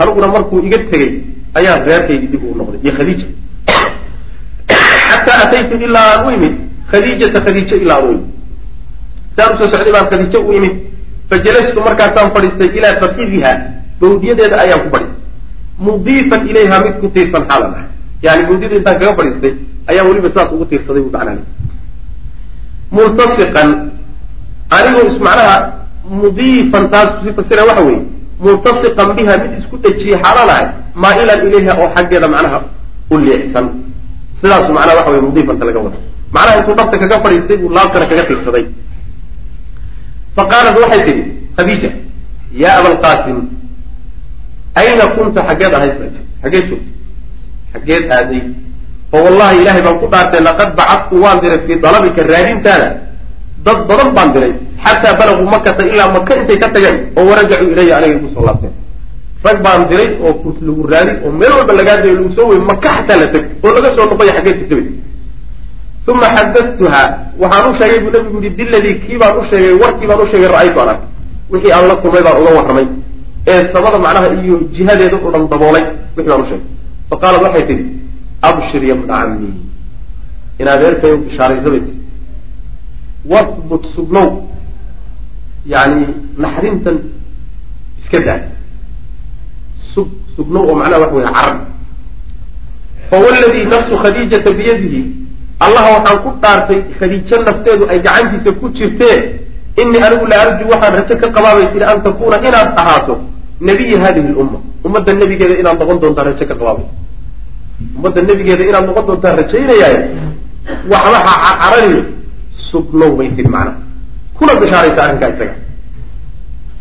[0.00, 1.10] aniguna markuu iga tegey
[1.58, 3.26] ayaan reerkaygii dib uu noqday iyo khadiija
[5.08, 6.54] xataa ataytu ilaa aan u imid.
[6.90, 8.26] Khadiijata khadiijo ilaa aan u imid.
[9.36, 10.74] Saan u soo socday baan khadiijo u imid.
[11.30, 13.52] Fajalastu markaasaan fadhiistay ilaa fakidiha
[14.00, 15.24] bawdiyadeeda ayaan ku fadhiistay
[15.78, 17.86] mudiifan ilayha mid ku tiirsan xaalan ah.
[18.22, 19.52] Yani bawdiyada intaan kaga fadhiistay
[19.90, 21.44] ayaan weliba saas ugu tiirsaday bu macnaa
[22.90, 23.70] multasiqan
[24.70, 25.18] anigoo is
[26.06, 28.02] mudiifan taas kusi fasira waxa weeye.
[28.40, 32.58] Multasiqan biha mid isku dhejiyey xaalaan ahay maa'ilan ilayha oo xaggeeda macnaha
[33.10, 33.66] u leexsan.
[34.40, 35.98] Sidaasu macnaha waxa weye mudiifanta laga wada
[36.34, 38.64] macnaha intuu dhabta kaga fadhiistay buu laabtana kaga tiirsaday
[40.36, 41.22] fa qaalat waxay tidhi
[41.56, 41.90] khadiija
[42.62, 43.38] yaa abalqaasim
[44.80, 45.94] ayna kunta xaggeed ahayd?
[46.42, 46.92] Xaggeed joogtay.
[47.72, 48.42] Xaggeed aaday.
[49.10, 52.88] Fa wallahi ilahay baan ku dhaartay laqad bacadtu waan diray fii dalabika raadintaada.
[53.66, 54.52] Dad badan baan diray
[54.84, 58.72] xataa balaguu makata ilaa maka intay ka tageen oo warajacuu ilaya aniga ku soo laabteen
[59.44, 62.58] rag baan diray oo kus lagu raadi oo meel walba lagaa diray lagu soo wey
[62.70, 64.86] maka xataa la teg oo laga soo noqoya xaggeed kasabay
[66.08, 67.02] uma xadadtuha
[67.42, 70.48] waxaan u sheegay buu nabigu yihi biladii kii baan u sheegay warkii baan u sheegay
[70.54, 71.00] ra'aytu an ark
[71.52, 72.86] wixii aan la kulmay baan uga warramay
[73.52, 75.84] ee samada macnaha iyo jihadeeda u dhan daboolay
[76.16, 76.66] wixii baan u sheegay.
[77.10, 77.82] Fa qaalat waxay tihi
[78.48, 79.50] abshir ya bna cammi
[80.60, 81.96] in adeerkay bishaaraysabay tii
[83.32, 84.28] wahbut sugnow
[85.66, 86.06] yani
[86.38, 86.96] naxrintan
[88.00, 88.40] iska daa
[89.96, 91.58] sug sugnow oo macnaha waxa wey carab
[93.10, 95.00] fawaladii nafsu khadiijata biyadihi.
[95.56, 99.40] Allaha waxaan ku dhaartay khadiijo nafteedu ay gacantiisa ku jirtee
[99.80, 103.14] inii anigu la arju waxaan rajo ka qabaabay tiri an takuuna inaad ahaato
[103.60, 104.60] nabiya hadihi lumma.
[104.84, 106.86] Ummadda nebigeeda inaad noqon doontaan rajo ka qabaabay.
[107.96, 110.00] Ummadda nebigeeda inaad noqon doontaan rajaynayaaye
[110.92, 111.72] waxba ha
[112.70, 113.80] sugnow bay tiri macnaha
[114.36, 115.54] kuna bishaaraysa arrinkaa isaga.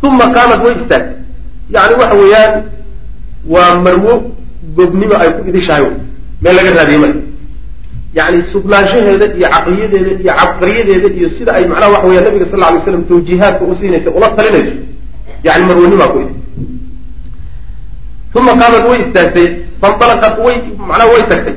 [0.04, 1.16] Uma qaamat way istaagtay.
[1.72, 2.54] Yani waxa weeyaan
[3.54, 4.14] waa marwo
[4.78, 5.86] gobnimo ay ku idishahay
[6.42, 7.22] meel laga raadiyey marka
[8.18, 12.68] yani sugnaanshaheeda iyo caqliyadeeda iyo cabqariyadeeda iyo sida ay macnaha waxa weya nabiga sal lla
[12.68, 14.76] alay slam tawjiihaadka u siinaysa ula talinayso.
[15.44, 16.34] Yani marwanimaa ku idi
[18.36, 19.48] uma qaamat way istaagtay.
[19.82, 21.56] Fanalaqat way macnaha way tagtay.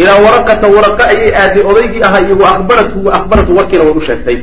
[0.00, 4.02] Ilaa waraqata waraqa ayay aaday odaygii ahaa iyo wa ahbaratu wa ahbaratu warkiina way u
[4.08, 4.38] sheegtay.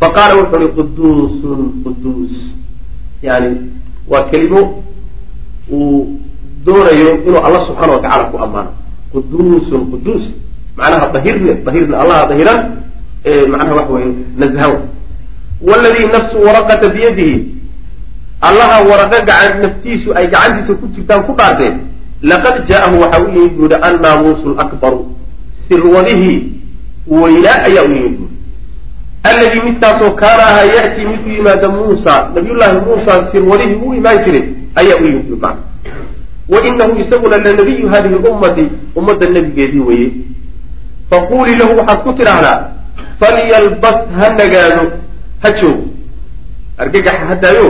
[0.00, 2.34] Fa qaala wuxuu uhi quduusun quduus.
[3.22, 3.50] Yani
[4.08, 4.84] waa kelimo
[5.72, 6.20] uu
[6.66, 8.70] doonayo inuu allah subxaana wa tacala ku ammaano.
[9.12, 10.24] Quduusun quduus.
[10.76, 12.58] Macnaha dahirne dahirne allaha dahiran
[13.50, 14.08] macnaha waxa weye
[14.38, 14.74] nazhaw.
[15.68, 17.36] Waladii nafsu waraqata biyadihi.
[18.40, 21.74] Allaha waraqa gacan naftiisu ay gacantiisa ku jirtaan ku dhaarteen.
[22.22, 25.00] Laqad jaa'ahu waxa u yimid buuhi annaamuusu lakbaru
[25.68, 26.52] sirwadihii
[27.08, 28.32] weynaa ayaa u yimid buuri
[29.22, 34.44] alladii midkaasoo kaana ahaa ya'tii mid u yimaada muusa nabiyullaahi muusa sirwadihii u imaan jiray
[34.80, 35.62] ayaa u yimid buuri macna
[36.48, 38.64] wa inahu isaguna lanabiyu hadihi lummati
[38.96, 40.10] ummadda nebigeedii weeye
[41.10, 42.58] faquulii lahu waxaad ku tidhaahdaa
[43.20, 44.84] falyalbas ha nagaado
[45.42, 45.84] ha joogo
[46.78, 47.68] argagaxa ha daayo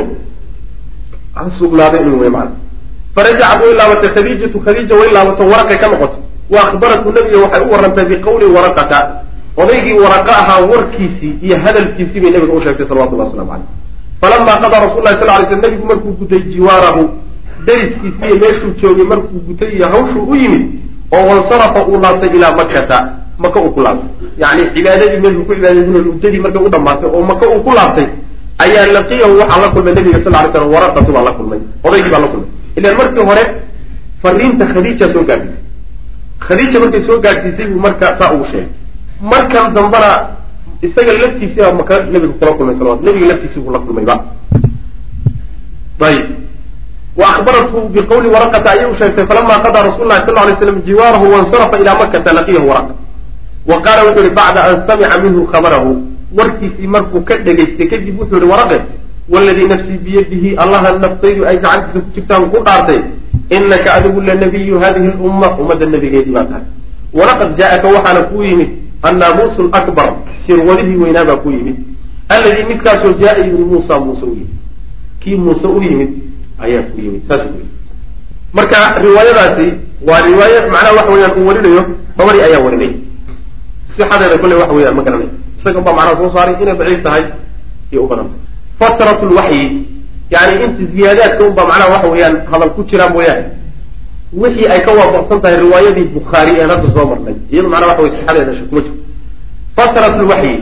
[1.35, 2.33] ha sugnaado inuu wey
[3.14, 7.70] farajacat way laabatay khadiijatu khadiija way laabato waraqay ka noqotay wa akhbaratu nabiga waxay u
[7.72, 8.99] warantay biqawli waraqata
[9.57, 13.68] odaygii waraqa ahaa warkiisii iyo hadalkiisii bay nabiga u sheegtay salawatullah waslamu caleyh
[14.20, 17.03] falamaa qadaa rasul lahi sal ly sl nabigu markuu gutay jiwaarahu
[17.67, 20.65] dariskiisii iyo meeshuu joogay markuu gutay iyo hawshuu u yimid
[21.15, 22.99] oo wansarafa uu laabtay ilaa makata
[23.39, 24.09] maka uu ku laabtay.
[24.43, 28.07] Yani cibaadadii meeshuu ku cibaadaysan muddadii markay u dhamaatay oo maka uu ku laabtay
[28.65, 32.23] ayaa laqiyahu waxaa la kulmay nabiga sal lay slam waraqatu baa la kulmay odaygii baa
[32.25, 32.49] la kulmay.
[32.79, 33.45] Ilan markii hore
[34.23, 35.61] fariinta khadiija soo gaadhisay
[36.47, 38.69] khadiija markay soo gaadhsiisay buu marka saa ugu sheegay.
[39.33, 40.11] Markan dambana
[40.83, 44.15] isaga laftiisiibaa maka nabiga kula kulmay salawat nabiga laftiisii buu la kulmayba
[46.09, 46.27] ayib
[47.17, 51.27] wa akhbarathu biqawli waraqata ayay u sheegtay falama qadaa rasul lahi sal lay slam jiwaarahu
[51.35, 52.95] wansarafa ilaa makata laqiyahu waraqa
[53.71, 55.91] wa qaala wuxuu yihi bacda an samica minhu khabarahu
[56.39, 58.79] warkiisii markuu ka dhegaystay kadib wuxuu yihi waraqe
[59.29, 63.01] waladii nafsii biyadihi allaha naftaydu ay gacantiisa ku jirtaan ku dhaartay
[63.57, 66.67] inaka adigu lanabiyu hadihi lumma ummadda nabigeedii baa tahay
[67.15, 68.71] walaqad jaaaka waxaana kuu yimid
[69.03, 70.09] annaamuusu lakbar
[70.47, 71.77] sirwadihii weynaa baa kuu yimid
[72.29, 74.51] alladii midkaasoo jaaa yimid muusa muuse u yimid
[75.23, 76.11] kii muuse u yimid
[76.65, 77.69] ayaa ku yimid saas yimid
[78.57, 79.67] marka riwaayadaasi
[80.09, 81.83] waa riwaaye macnaha waxa weyaan uu warinayo
[82.19, 82.93] dabari ayaa warinay.
[83.97, 85.29] Sixadeeda kolley waxa weyaan ma garanay.
[85.59, 87.25] Isaga baa macnaha soo saaray inay daciif tahay
[87.93, 88.39] iyo u badantay
[88.81, 89.63] fatrat lwaxyi
[90.35, 93.45] yani inta ziyaadaadka un baa macnaha waxa weeyaan hadal ku jiraa mooyaane.
[94.43, 98.13] Wixii ay ka waafaqsan tahay riwaayadii bukhaari ee hadda soo marnay iyado macnaha waxa wey
[98.19, 99.03] sixadeeda kuma jirto
[99.77, 100.55] fatrat lwaxyi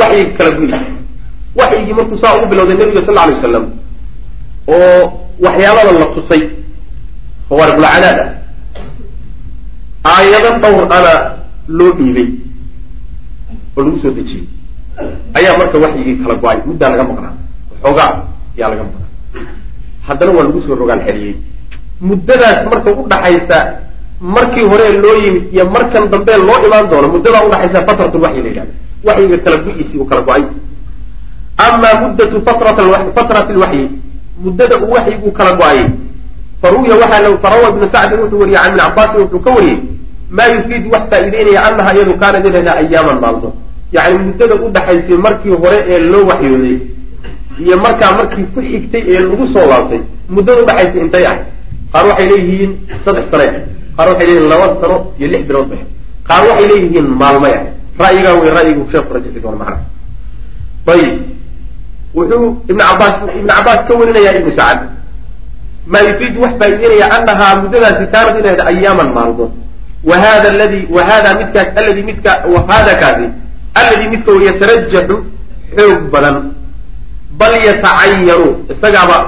[0.00, 0.74] waxyiga kala guyi
[1.60, 3.64] waxyigii markuu saa ugu bilowday nabiga sal alay wasalam
[4.76, 5.02] oo
[5.44, 6.42] waxyaabada la tusay
[7.48, 8.28] fawaariqulcadaad ah
[10.14, 11.12] aayado dhowr ana
[11.78, 12.28] loo dhiibay
[13.76, 14.44] oo lagu soo dejiyey
[15.38, 17.34] ayaa marka waxyigii kala go'ay muddaa laga maqnaa
[17.72, 18.10] waxoogaa
[18.56, 19.08] ayaa laga maqnaa.
[20.06, 21.34] Haddana waa lagu soo rogaal xeliyey
[22.08, 23.58] muddadaas marka udhaxaysa
[24.36, 28.48] markii hore loo yimid iyo markan dambe loo imaan doono muddadaa udhaxaysa fatratul waxyi la
[28.48, 28.72] yidhahda
[29.06, 30.42] waxyiga kala gu-iisii uu kala go'ay.
[31.66, 33.84] Ama muddatu fatrati lwaxyi
[34.44, 35.86] muddada uu waxyigu kala go'ayay
[36.62, 39.78] faruya waxaa farawa ibnu sacdin wuxuu wariyey can ibn cabaasin wuxuu ka wariyey
[40.36, 43.48] maa yufiidu wax faa'iideynaya anaha iyadu kaanat inayna ayaaman maaldo
[43.96, 46.76] yacni muddada udhaxaysay markii hore ee loo waxyooday
[47.64, 50.00] iyo markaa markii ku xigtay ee lagu soo laabtay
[50.34, 51.40] muddada udhaxaysay intay ahay
[51.92, 52.72] qaar waxay leeyihiin
[53.04, 53.54] saddex sane ah
[53.96, 55.82] qaar waxay leeyihiin laba sano iyo lix bilood bay
[56.28, 57.64] qaar waxay leeyihiin maalmay ah
[58.02, 59.82] ra'yigaa wey ra'yigu sheeku rajixi doona macnaha
[60.94, 61.12] ayib
[62.14, 64.80] wuxuu ibn cabaas ibn cabaas ka warinayaa ibnu sacad
[65.92, 69.52] maa yufiidu wax faa'ideynaya anahaa muddadaasi kaanat inay ahayd ayaaman maalmood
[70.10, 73.26] wa hada aladi wa hada midkaas aladi midka wa hada kaasi
[73.80, 75.16] alladii midka yatarajaxu
[75.76, 76.36] xoog badan.
[77.40, 79.18] Bal yatacayanu isagaaba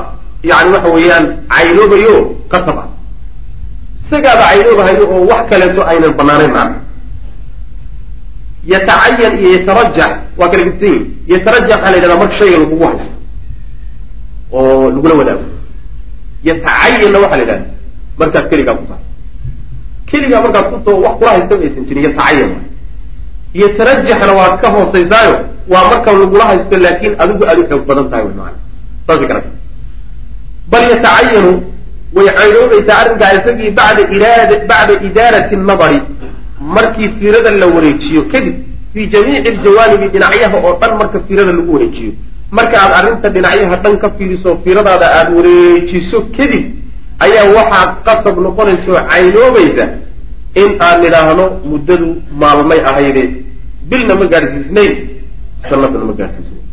[0.50, 2.14] yani waxa weeyaan caynoobayo
[2.52, 2.88] qasab ah
[4.06, 6.76] isagaaba caynoobahayo oo wax kaleeto aynan banaanayn macna
[8.72, 13.12] yatacayan iyo yatarajax waa kala gedisan yihiin yatarajax waxaa la yidhahdaa marka shayga lagugu haysto
[14.52, 15.44] oo lagula wadaago
[16.48, 17.66] yatacayanna waxaa la yidhahda
[18.20, 19.04] markaad keligaa ku tahay.
[20.10, 22.50] Keligaa markaad ku tao wax kula haystaba aysan jirin yatacayan
[23.62, 25.34] yatarajaxna waad ka hoosaysaayo
[25.72, 28.58] waa marka lagula haysto laakin adigu aad u xoog badan tahay wy maana
[29.06, 29.42] saasay kala
[30.72, 31.52] bal yatacayanu
[32.16, 35.98] way caynoobaysaa arrinkaa isagii bacda iraad bacda idaarati nadari
[36.76, 38.54] markii fiirada la wareejiyo kadib
[38.94, 42.12] fii jamiici aljawaanibi dhinacyaha oo dhan marka fiirada lagu wareejiyo.
[42.50, 46.64] Marka aad arrinta dhinacyaha dhan ka fiiriso fiiradaada aada wareejiso kadib
[47.24, 49.84] ayaa waxaad qasab noqonaysa oo caynoobaysa
[50.62, 52.08] in aan nidhaahno muddadu
[52.40, 53.22] maalmay ahayde
[53.90, 54.92] bilna ma gaadhsiisnayn
[55.70, 56.66] sanadna ma gaadhsiisnayn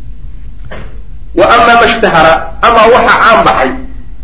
[1.38, 2.32] wa ama ma ishtahara
[2.66, 3.70] amaa waxaa caan baxay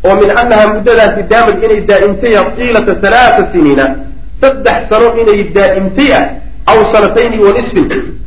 [0.07, 3.85] oo min annaha muddadaasi daamad inay daa'imtaya tiilata halaata siniina
[4.47, 6.25] saddex sano inay daa'imtay ah
[6.71, 7.51] aw sanatayni wa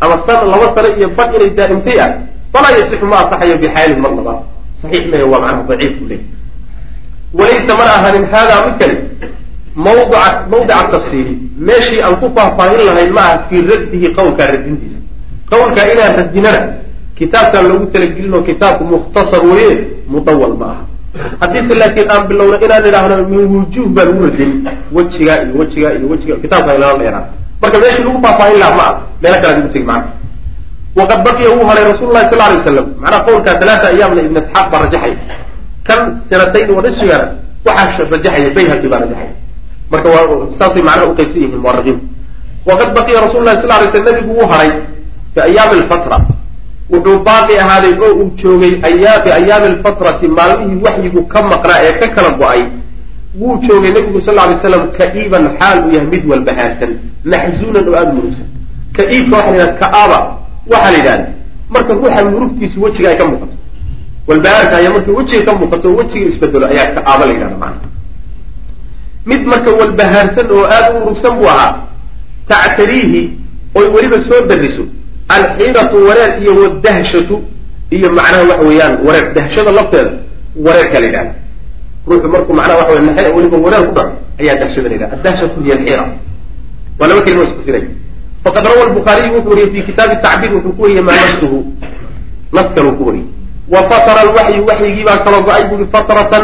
[0.04, 2.12] ama san laba sano iyo bad inay daa'imtay ah
[2.52, 4.34] falaa yasixu ma asaxayo bixaalin marnaba
[4.84, 6.22] saxiix maya waa macnaha daciif ku leey
[7.34, 8.98] walaysa mana ahanin haadaa midkani
[9.76, 11.34] mawdica mawdica tafsiili.
[11.58, 15.00] Meeshii aan ku faahfaahin lahayn ma aha fii raddihi qawlkaa radintiisa
[15.52, 16.62] qawlkaa inaan radinana
[17.16, 20.84] kitaabkaan loogu talagelin oo kitaabku mukhtasar weye mudawal ma aha
[21.42, 24.52] haddiise laakiin aan bilowno inaan idhaahno min wujuh baa lagu radin
[24.96, 27.26] wejigaa iyo wejigaa iyo wejiga kitaabka ilala dheeraa
[27.62, 30.12] marka meeshii lagu faahfaahin laha ma ah meelo kale adigu tegi macna
[31.00, 34.66] waqad baqiya wuu haray rasul lahi sal alay waslam macnaha qawlkaa talaata ayaamna ibn isxaaq
[34.72, 35.14] baa rajaxay.
[35.88, 36.00] Kan
[36.30, 37.28] sanatayn wa nisfigana
[37.66, 39.34] waxaa rajaxaya bayhaqi baa rajaxaya
[39.92, 40.24] marka waa
[40.60, 42.00] saasay macnaha uqaybsan yihiin muwaraqiin
[42.70, 44.72] waqad baqiya rasul lahi sal lay sl nabigu wuu haray
[45.34, 46.18] fi ayaami alfatra
[46.92, 51.94] wuxuu baaqi ahaaday oo uu joogay ayaa fi ayaami alfatrati maalmihii waxyigu ka maqnaa ee
[52.02, 52.62] ka kala go'ay.
[53.40, 56.92] Wuu joogay nabigu sal lay slam ka-iiban xaal uu yahay mid walbahaarsan
[57.32, 58.48] maxzuunan oo aada murugsan
[58.98, 60.20] ka-iibka waxa la yidhahda ka-aba
[60.72, 61.28] waxaa la yidhahda
[61.74, 63.56] marka ruuxa murugtiisu wejiga ay ka muuqato.
[64.28, 67.88] Walbahaarka ayaa markay wejiga ka muuqato wejiga isbedelo ayaa ka-aaba la yidhahda macana
[69.30, 71.72] mid marka walbahaarsan oo aada u murugsan buu ahaa
[72.50, 73.22] tactariihi
[73.78, 74.84] oy weliba soo dariso
[75.36, 77.36] alxiiratu wareer iyo wadahshatu
[77.96, 79.26] iyo macnaha waxa weeyaan wareer.
[79.34, 80.12] Dahshada lafteeda
[80.66, 81.34] wareerka la yidhahda
[82.08, 85.16] ruuxu markuu macnaha waxa wey naxe weliba wareer ku dhaco ayaa dahshada la yidhahda.
[85.18, 86.04] Adahshatu hiya alxiira
[87.00, 87.84] waa laba kelima isku sinay
[88.44, 91.60] faqad rawa lbukhaariyu wuxuu wariyey fi kitaabi tacbiir wuxuu ku wariyey maa nasuhu
[92.56, 93.28] nas kaluu ku wariyey.
[93.74, 96.44] Wa fatara alwaxyu waxyigii baa kala go'ay buui fatratan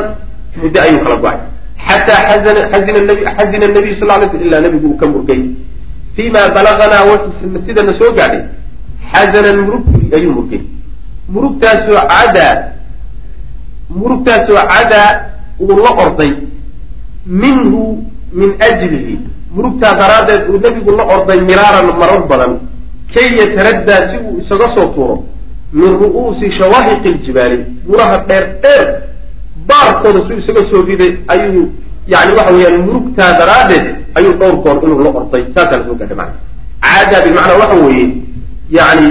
[0.62, 1.38] muddo ayuu kala go'ay.
[1.88, 2.22] Xataa
[3.38, 5.42] xazina nabiyu sal lay sl ilaa nabigu uu ka murgay.
[6.16, 7.18] Fii ma balaganaa
[7.66, 8.42] sidana soo gaadhay
[9.16, 9.84] xazanan murug
[10.18, 10.62] ayuu murgay
[11.34, 12.54] murugtaasoo cadaa
[14.00, 15.10] murugtaasoo cadaa
[15.60, 16.32] uu la orday
[17.44, 17.82] minhu
[18.40, 19.20] min ajlihi
[19.56, 22.54] murugtaa daraaddeed uu nebigu la orday miraaran marar badan
[23.14, 25.16] kay yataraddaa si uu isaga soo tuuro
[25.74, 27.58] min ru'uusi shawaahiqi ljibaali
[27.88, 28.86] buraha dheer dheer
[29.70, 31.66] baarkooda su isaga soo riday ayuu
[32.14, 33.86] yani waxa weeyaan murugtaa daraaddeed
[34.18, 36.40] ayuu dhowr goor inuu la orday saasaa la soo gaadhay macana
[36.86, 38.08] caadaa bimacnaa waxa weeye
[38.70, 39.08] yani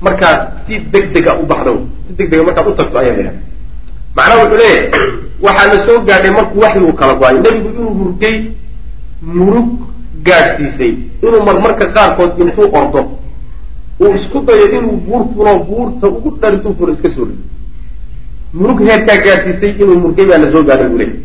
[0.00, 1.72] markaad si deg dega u baxdo
[2.06, 3.32] si deg dega markaad u tagto ayaa laha
[4.16, 4.88] macnaha wuxuu leeyahay
[5.42, 7.34] waxaa la soo gaadhay markuu waxyigu kala go'ay.
[7.44, 8.36] Nebigu inuu murgay
[9.22, 9.68] murug
[10.26, 10.92] gaadhsiisay.
[11.22, 13.00] Inuu marmarka qaarkood intuu ordo
[14.00, 17.42] uu isku dayo inuu buur fulo buurta ugu dharituu fulo iska soo rido
[18.54, 21.20] murug heerkaa gaadhsiisay inuu murgay baa la soo gaadhay buu leeyahy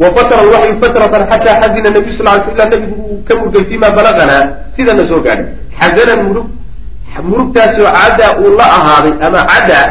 [0.00, 3.64] wa fatara alwaxyu fatratan xataa xazina nabiy sal ly sl ila nabigu uu ka murgay
[3.70, 4.42] fima balaganaa
[4.76, 5.46] sidana soo gaadhay.
[5.80, 6.46] Xazanan murug
[7.20, 9.86] murugtaasoo cadaa uu la ahaaday ama cadaa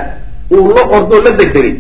[0.52, 1.76] uu la ordoo la degdegay.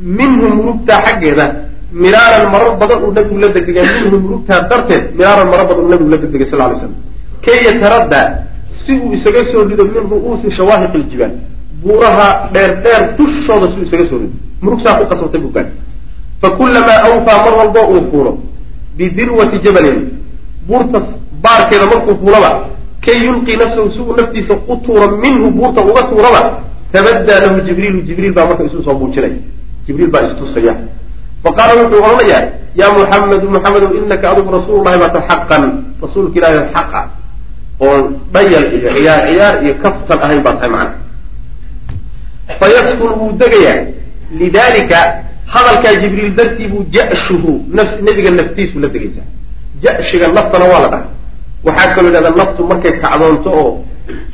[0.00, 1.46] Minhu murugtaa xaggeeda
[1.92, 3.86] miraaran marar badan uu nabigu la degdegay.
[4.04, 6.94] Minhu murugtaa darteed miraaran marar badan uu nabigu la degdegay sal lay slam
[7.44, 8.26] kay yataraddaa
[8.84, 11.32] si uu isaga soo rido min ru'uusi shawaahiq iljibaal
[11.82, 15.72] buuraha dheer dheer dushooda si uu isaga soo rido murugsaa ku qasabtay buu gaadhay.
[16.42, 18.32] Fakulamaa awfaa mar walbo uu fuulo
[18.96, 19.98] bidirwati jabalin.
[20.66, 20.98] Buurta
[21.42, 22.50] baarkeeda markuu fuulaba
[23.04, 26.40] kay yulqii nafsahu si uu naftiisa u tuuro minhu buurta uga tuuraba
[26.92, 29.36] tabaddaa lahu jibriilu jibriil baa marka isu soo muujinaya
[29.86, 30.74] jibriil baa istusaya
[31.44, 32.42] faqaala wuxuu odhanayaa
[32.80, 35.62] yaa muxamedu muxamedow inaka adigu rasuululahi baata xaqan
[36.02, 37.00] rasuulka ilaahi xaqa
[37.86, 38.02] oon
[38.34, 40.94] dhayal iyo ciyaar ciyaar iyo kaftan ahayn baa tahay macna
[42.60, 43.78] fayaskun wuu degayaa
[44.40, 44.98] lidalika
[45.54, 49.26] hadalkaa jibriil dartii buu jashuhu nafs nebiga naftiisu la degaysaa
[49.84, 51.08] jashiga naftana waa la dhahay
[51.66, 53.70] waxaa kaloo yidhahda naftu markay kacdoonto oo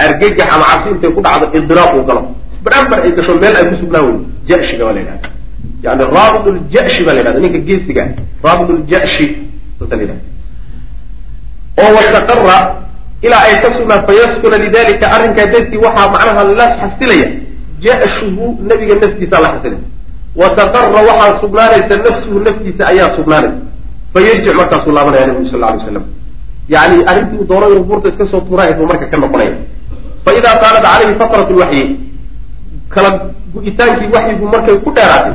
[0.04, 2.22] argagax ama cabsi intay ku dhacdo idiraaq uu galo.
[2.54, 4.16] Isbadhanbar ay gasho meel ay ku sugnaa wey
[4.48, 5.28] jashiga baa la yidhahda
[5.84, 8.02] yani raabit ljashi baa la yidhahda ninka geesiga
[8.44, 9.26] raabit ljashi
[9.78, 10.24] saasa la yidhahda
[11.82, 12.58] oo wastaqara
[13.26, 17.28] ilaa ay ka sugnaa fayaskuna lidalika arrinkaa dartii waxaa macnaha la xasilaya
[17.84, 19.82] jashuhu nabiga naftiisa la xasilaya
[20.40, 23.60] wataqara waxaa sugnaanaysa nafsuhu naftiisa ayaa sugnaanaysa.
[24.14, 26.04] Fayarjic markaasuu laabanaya nabigu sal la alay waslam
[26.68, 29.52] yani arrintii uu doono inuu buurta iska soo tuuraay buu marka ka noqonaya
[30.24, 31.84] fa idaa qaalat calayhi fatrat lwaxyi
[32.94, 33.08] kala
[33.54, 35.34] gu-itaankii waxyigu markay ku dheeraatay.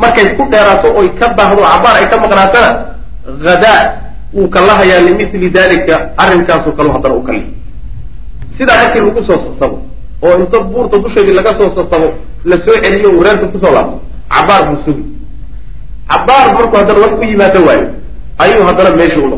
[0.00, 2.70] Markay ku dheeraato oy ka daahdo cabaar ay ka maqnaatana
[3.44, 3.80] hadaa
[4.34, 7.42] wuu kalahayaa limithli dalika arrinkaasoo kale haddana u kali
[8.58, 9.76] sidaa markii lagu soo sasabo
[10.22, 12.08] oo inta buurta dusheedii laga soo sasabo
[12.44, 13.96] la soo celiyo reerka ku soo laabto
[14.32, 15.04] cabaar buu sugi.
[16.10, 17.86] Cabaar markuu haddana wax u yimaado waayo
[18.38, 19.30] ayuu haddana meesha u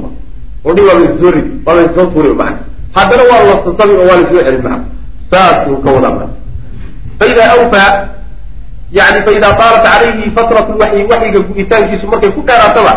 [0.67, 2.59] oo dhi waa la soo ridi waa la soo tuuri macna
[2.97, 4.85] haddana waa la sasabi oo waa la soo celin macna
[5.31, 6.29] saasuu ka wadaa macna
[7.19, 7.91] faida awfaa
[8.99, 12.93] yani faida taalat calayhi fatrat lwaxyi waxyiga gu-itaankiisu markay ku dheeraataba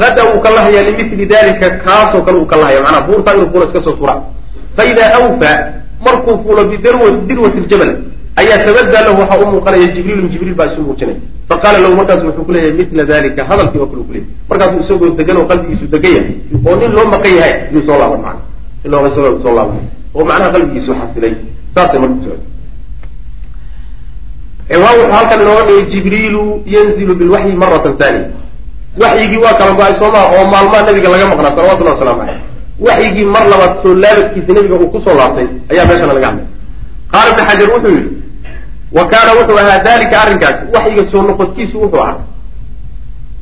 [0.00, 3.64] hada uu ka lahayaa limithli dalika kaasoo kale uu ka lahaya macnaa buurtaa inuu fuulo
[3.68, 4.14] iska soo tuura
[4.76, 5.56] faida awfaa
[6.04, 7.92] markuu fuulo bidirwati ljabal
[8.40, 11.18] ayaa tabaddaa lahu waxaa u muuqanaya jibriilun jibriil baa isu muujinaya
[11.50, 15.36] faqaala lahu markaasu wuxuu kuleeyahay mila dalika hadalkii oo kale u kuleyahy markaasuu isagoo degan
[15.40, 16.34] oo qalbigiisu degan yahay
[16.68, 18.40] oo nin loo maqan yahay yuu soo laaban mana
[18.82, 19.78] nin loo isagoo soo laaban.
[20.14, 21.34] Oo macnaha qalbigiisu xasilay.
[21.74, 22.40] Saasay marka socotay
[24.70, 26.42] ciwaan wuxuu halkan inooga dhigay jibriilu
[26.74, 28.28] yanzilu bilwaxyi maratan thaniya.
[29.02, 32.40] Waxyigii waa kala go'ay soomaa oo maalmaha nabiga laga maqnaa salawatullahi waslamu caleyh
[32.86, 36.46] waxyigii mar labaad soo laabadkiisa nabiga uu ku soo laabtay ayaa meeshana laga hadlay.
[37.12, 38.08] Qaala ibn xajar wuxuu yihi
[38.96, 42.18] wa kaana wuxuu ahaa dalika arrinkaasi waxyiga soo noqodkiisu wuxuu ahaa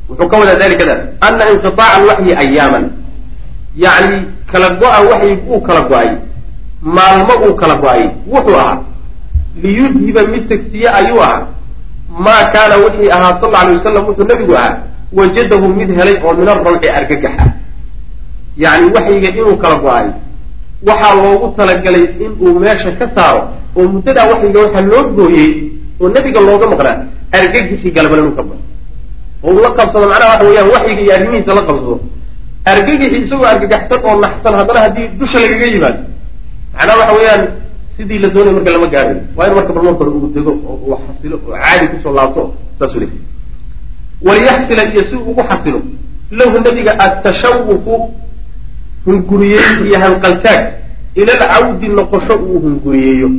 [0.09, 2.85] wuxuu ka wadaa dalikadaas ana inqiaaca alwaxyi ayaaman
[3.83, 4.17] yacni
[4.51, 6.09] kala go-a waxyig uu kala go'ay
[6.95, 8.77] maalmo uu kala go'ay wuxuu ahaa
[9.63, 11.47] liyudhiba mid tegsiye ayuu ahaa
[12.25, 14.77] maa kaana wixii ahaa sal alay wasalam wuxuu nebigu ahaa
[15.17, 17.45] wajadahu mid helay oo min arawci argagaxa
[18.57, 20.07] yacni waxyiga inuu kala go'ay
[20.87, 23.41] waxaa loogu talagalay inuu meesha ka saaro
[23.77, 25.49] oo muddadaa waxyiga waxaa loo gooyey
[26.01, 26.97] oo nebiga looga maqnaa
[27.37, 28.57] argagixii galabal inuu ka bao
[29.43, 31.95] oo uu la qabsado macnaha waxa weeyaan waxyiga iyo arrimihiisa la qabsado.
[32.71, 35.99] Argagixii isagoo argagaxsan oo naxsan haddana haddii dusha lagaga yimaado
[36.75, 37.43] macnaha waxa weeyaan
[37.97, 40.97] sidii la doonay marka lama gaarayo waa in marka barmarka hore uu dego oo uu
[41.05, 42.43] xasilo oo caadi ku soo laabto
[42.79, 43.07] saasuu le
[44.27, 45.79] waliyaxsila iyo si uu ugu xasilo
[46.31, 47.95] lahu nabiga atashawufu
[49.05, 50.63] hunguriyeyn iyo hanqaltaag.
[51.15, 53.29] Ilal cawdi noqosho uu hunguriyeeyo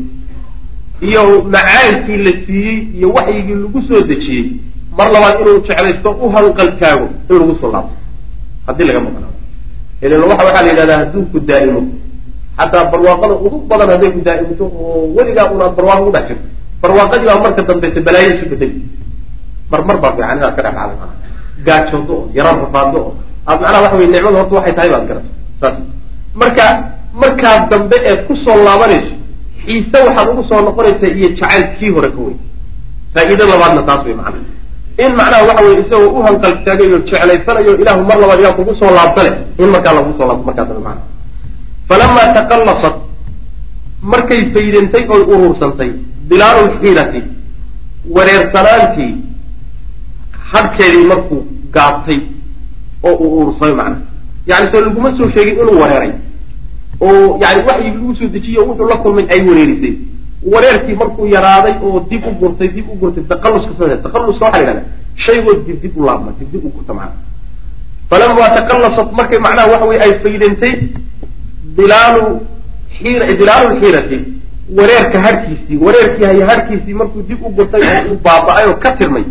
[1.09, 1.23] iyo
[1.55, 4.45] macaankii la siiyey iyo waxyigii lagu soo dejiyey
[4.99, 7.95] mar labaad inuu jeclaysto u hanqaltaago in lagu soo laabto.
[8.67, 9.37] Haddii laga maqnaado
[10.05, 11.81] ilan waxa waxaa la yidhahdaa hadduu ku daa'imo.
[12.59, 16.47] Xataa barwaaqada ugu badan hadday ku daa'imto oo weligaa unaad barwaaqo udhex jirto
[16.83, 18.77] barwaaqadii baa marka dambeysa balaayo isu bedeli.
[19.71, 21.15] Marmar baa fiican inaad ka dhex dhacdo mana
[21.67, 23.13] gaajoodo oo yaraan rafaado oo.
[23.49, 25.29] Aad macnaha waxa wey nicmada horta waxay tahay baad garato
[25.61, 25.77] saas.
[26.41, 26.67] Marka
[27.23, 29.14] markaas dambe eed ku soo laabanayso
[29.67, 32.37] xiise waxaad ugu soo noqonaysaa iyo jacayl kii hore ka wey
[33.15, 34.39] faa'iido labaadna taas wey macana
[35.05, 39.31] in macnaha waxa weye isagoo u hanqaltaagayo jeclaysanayo ilaahu mar labaad yaa kugu soo laabtale
[39.63, 41.03] in markaa lagu soo laabto markaa dambe macana
[41.89, 42.97] falamaa taqallasat
[44.13, 45.91] markay faydantay oy uruursantay
[46.29, 47.21] bilaalu lxiirati
[48.17, 49.13] wareersanaantii
[50.53, 51.41] hadhkeedii markuu
[51.77, 52.19] gaabtay
[53.09, 53.97] oo uu uruursamay macna
[54.51, 56.13] yani soo laguma soo sheegin inuu wareeray
[57.09, 59.95] oo yani waxyigi lagu soo dejiye o wuxuu la kulmay ay wareerisay.
[60.53, 64.83] Wareerkii markuu yaraaday oo dib u gurtay dib u gurtay taqaluska taqaluska waxa la yhahda
[65.25, 67.17] shaygoo dib dib u laabma dib dib u gurta macna.
[68.11, 70.73] Falamaa taqalasat markay macnaha waxa weye ay faydantay
[71.77, 72.25] dilaalu
[72.99, 74.19] xiir dilaalu lxiirati
[74.79, 79.25] wareerka harkiisii wareerkii haya harkiisii markuu dib u gurtay oo uu baaba-ay oo ka tirmay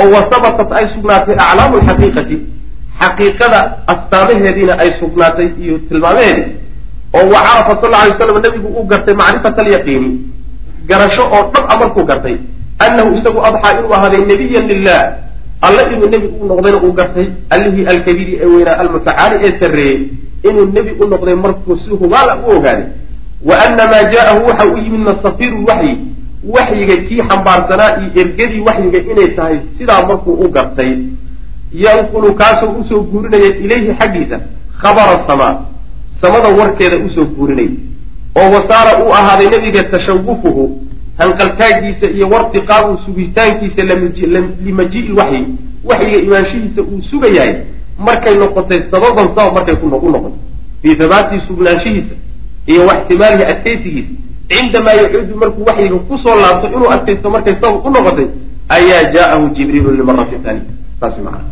[0.00, 2.36] oo wasabatat ay sugnaatay aclaamu lxaqiiqati
[3.00, 3.60] xaqiiqada
[3.92, 6.52] astaamaheediina ay sugnaatay iyo tilmaamaheedii
[7.16, 10.10] oo wa carafa sal alay slam nabigu uu gartay macrifata alyaqiini
[10.88, 12.36] garasho oo dhab a markuu gartay.
[12.84, 15.02] Annahu isagu adxaa inuu ahaaday nebiyan lilah
[15.66, 19.98] alla inuu nebi u noqdayna uu gartay allihii alkabiiri ee weynaa almutacaali ee sarreeyey.
[20.48, 22.84] Inuu nebi u noqday markuu si hubaala u ogaaday.
[23.48, 25.92] Wa ana maa jaa'ahu waxa u yimidna safiiru lwaxyi
[26.54, 30.90] waxyiga kii xambaarsanaa iyo ergadii waxyiga inay tahay sidaa markuu u gartay.
[31.72, 34.38] Yanqulu kaasoo u soo guurinaya ilayhi xaggiisa.
[34.82, 35.54] Khabara samaa
[36.22, 37.70] samada warkeeda u soo guurinaya
[38.38, 40.80] oo wasaara uu ahaaday nebiga tashawufuhu
[41.18, 43.82] hanqaltaagiisa iyo wartiqaabu sugitaankiisa
[44.64, 45.46] limajii'i lwaxyi
[45.84, 47.54] waxyiga imaanshihiisa uu sugayahay
[47.98, 50.32] markay noqotay sababan sabab markay u noqotay.
[50.82, 52.14] Fii habaatii sugnaanshihiisa
[52.66, 54.12] iyo waxtimaalihi adkaysigiisa
[54.48, 58.28] cindamaa yacuudu markuu waxyiga ku soo laabto inuu adkaysto markay sabab u noqotay
[58.68, 60.64] ayaa jaa'ahu jibriilu limarati taaniya
[61.00, 61.44] saas macana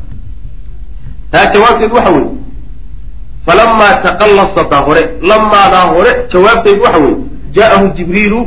[1.31, 2.44] taa jawaabteedu waxa weeye
[3.47, 7.17] falamaa taqallasataa hore lamaadaa hore jawaabteedu waxa weeye
[7.57, 8.41] jaa'ahu jibriilu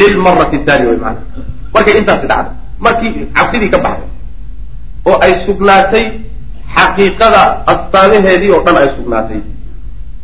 [0.00, 1.44] lilmarati taaniya way macana
[1.74, 2.54] markay intaasi dhacday
[2.84, 4.10] markii cabsidii ka baxday
[5.10, 6.04] oo ay sugnaatay
[6.76, 7.42] xaqiiqada
[7.72, 9.40] astaamaheedii oo dhan ay sugnaatay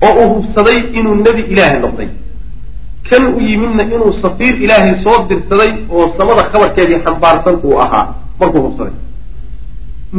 [0.06, 2.08] oo uu hubsaday inuu nebi ilaahay noqday
[3.10, 8.06] kan u yimidna inuu safiir ilaahay soo dirsaday oo samada khabarkeedii xambaarsan uu ahaa
[8.40, 8.94] markuu hubsaday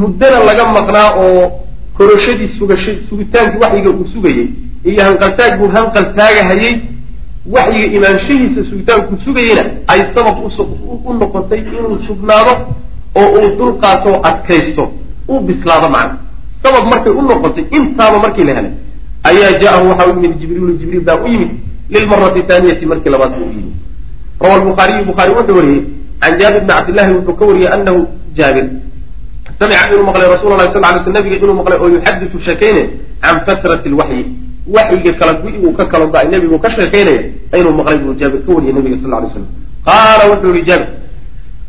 [0.01, 1.43] muddana laga maqnaa oo
[2.00, 4.47] koroshadii sugasha sugitaankii waxyiga uu sugayey
[4.89, 6.76] iyo hanqaltaag buu hanqal taagahayey
[7.56, 10.38] waxyiga imaanshahiisa sugitaankuu sugayeyna ay sabab
[11.10, 12.54] u noqotay inuu sugnaado
[13.20, 14.84] oo uu dulqaato adkaysto
[15.28, 16.18] u bislaado macna.
[16.64, 18.74] Sabab markay u noqotay intaaba markii la helay
[19.30, 21.52] ayaa jaahu waxa u yimid jibriilu jibriil baa u yimid
[21.89, 23.76] lilmarati taaniyati markii labaad buu u yimid.
[24.41, 25.84] Rawa lbukhaariyu bukhaari wuxuu wariyey
[26.22, 28.66] can jaabir bni cabdillahi wuxuu ka wariyey anahu jaabir
[29.60, 32.84] samica inuu maqlay rasul lah sal lay sl nabiga inuu maqlay oo yuxaditu sheekayne
[33.22, 34.24] can fatrati lwaxyi
[34.76, 37.22] waxyiga kala gu uu ka kala ba nebigu ka sheekaynaya
[37.60, 39.45] inuu maqlay buu jaabir ka wariyey nabiga sal lay slam
[39.88, 40.89] qaala wuxuu yihi jaabir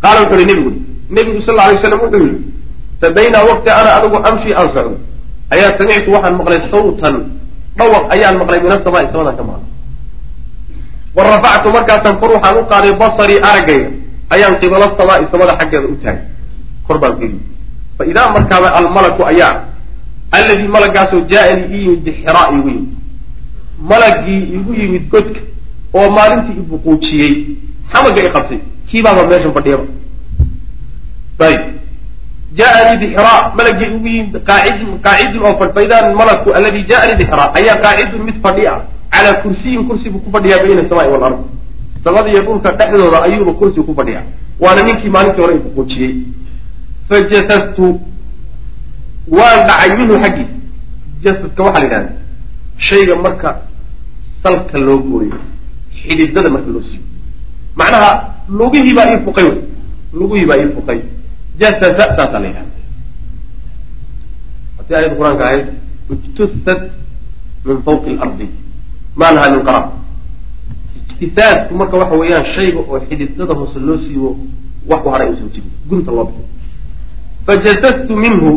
[0.02, 0.70] qaala wuxuu yihi nebigu
[1.16, 2.38] nebigu sal lay slam wuxuu yihi
[3.00, 4.96] fabaynaa waqti ana adigu amshi aan socdo
[5.54, 7.14] ayaa samictu waxaan maqlay sawtan
[7.78, 9.68] dhawaq ayaan maqlay min asamaai samadan ka maqlay
[11.16, 13.88] wa rafactu markaasaan kor waxaan u qaaday basarii araggayga
[14.34, 16.22] ayaan qibalo samaai samada xaggeeda u taagay
[16.86, 17.40] kor baan geliy
[18.00, 19.52] fa idaa markaaba almalaku ayaa
[20.32, 22.88] alladii malagaasoo jaa-anii ii yimid bixiraa igu yimid.
[23.90, 25.40] Malagii igu yimid godka
[25.94, 27.32] oo maalintii ibuquujiyey
[27.92, 28.58] xamaga i qabtay.
[28.88, 29.84] Kiibaaba meeshan fadhiyaba
[31.48, 31.60] ayb
[32.58, 37.76] jaaanii bixraa malagii ugu yimid qaacidun qaacidun oo fadh faidaan malaku alladii jaaanii bixraa ayaa
[37.84, 38.78] qaacidun mid fadhi ah
[39.14, 41.38] calaa kursiyin kursi ku fadhiyaa bayna asamaai walard.
[42.04, 44.24] Samada iyo dhulka dhexdooda ayuuba kursi ku fadhiyaa
[44.60, 46.12] waana ninkii maalintii hore ibuquujiyey
[47.10, 47.86] fajasadtu
[49.36, 50.54] waan dhacay minhu xaggiisa
[51.24, 52.12] jasadka waxaa la yidhahda
[52.88, 53.50] shayga marka
[54.42, 55.36] salka loo gooyo
[56.00, 57.02] xididada marka loo siiyo.
[57.76, 58.10] Macnaha
[58.58, 59.48] lugihii baa ii fuqay
[60.18, 60.98] lugihii baa ii fuqay.
[61.60, 62.70] Jasada saasaa la yidhahda
[64.78, 65.66] haddii ayada qur'aanka ahayd
[66.14, 66.80] ijtusad
[67.64, 68.46] min fawqi lardi
[69.16, 69.80] ma laha min qara
[70.96, 74.30] ijtisaadku marka waxa weeyaan shayga oo xididada hoose loo siibo
[74.88, 76.44] wax ku haray uusan jirin gunta loo bixi
[77.46, 78.50] fajasadtu minhu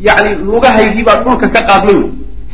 [0.00, 2.10] yani lugahaygii baa dhulka ka qaadmay wey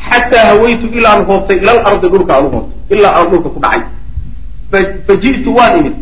[0.09, 3.61] xataa hawaytu ilaa aan hoobtay ila alardi dhulka aan u hoobtay ilaa aan dhulka ku
[3.61, 3.83] dhacay
[4.71, 5.95] fa waan imid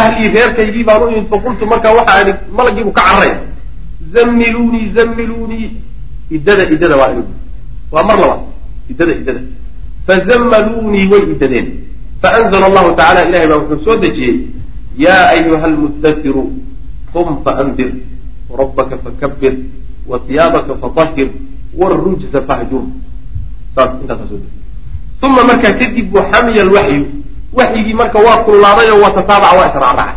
[0.00, 3.32] ahlii reerkaygii baan u imid faqultu markaa waxaa idhi malagiibu ka carray
[4.14, 5.68] zammiluunii zammiluunii
[6.30, 7.28] iddada iddada waa imid
[7.92, 8.40] waa mar labaad
[8.90, 9.40] iddada iddada
[10.06, 11.68] fazammaluunii way iddadeen
[12.22, 14.36] faanzla allahu tacala ilahay baa wuxuu soo dejiyey
[15.04, 16.44] yaa ayuha almuddasiru
[17.12, 17.90] qum faandir
[18.50, 19.54] warabbaka fakabir
[20.06, 21.28] wa hiyaabaka fatahir
[21.78, 22.84] wrujza fahjur.
[25.22, 27.06] Uma markaa kadib buu xamiya alwaxyu
[27.52, 30.14] waxyigii marka waa kululaaday oo waa tataabaca waa israacraacay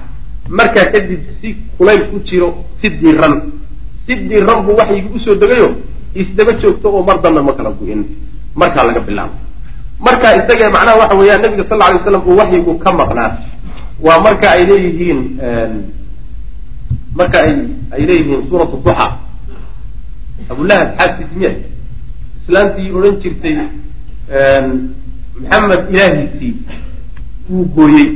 [0.50, 2.50] markaa kadib si kulayl ku jiro
[2.82, 3.52] si diiran
[4.06, 5.76] si diiran buu waxyigii u soo degayo
[6.16, 8.02] isdaba joogto oo mar dambe ma kala gu-in
[8.56, 9.34] markaa laga bilaabo.
[10.00, 13.32] Markaa isaga macnaha waxa weeyaan nabiga sal alay waslam uu waxyigu ka maqnaa
[14.02, 15.20] waa marka ay leeyihiin
[17.16, 17.52] marka ay
[17.92, 19.08] ay leeyihiin suuratu duxa.
[20.50, 21.52] Abulahab xaasidmiya
[22.44, 23.56] islaantii odhan jirtay
[25.42, 26.54] maxamed ilaahiisii
[27.50, 28.08] wuu gooyey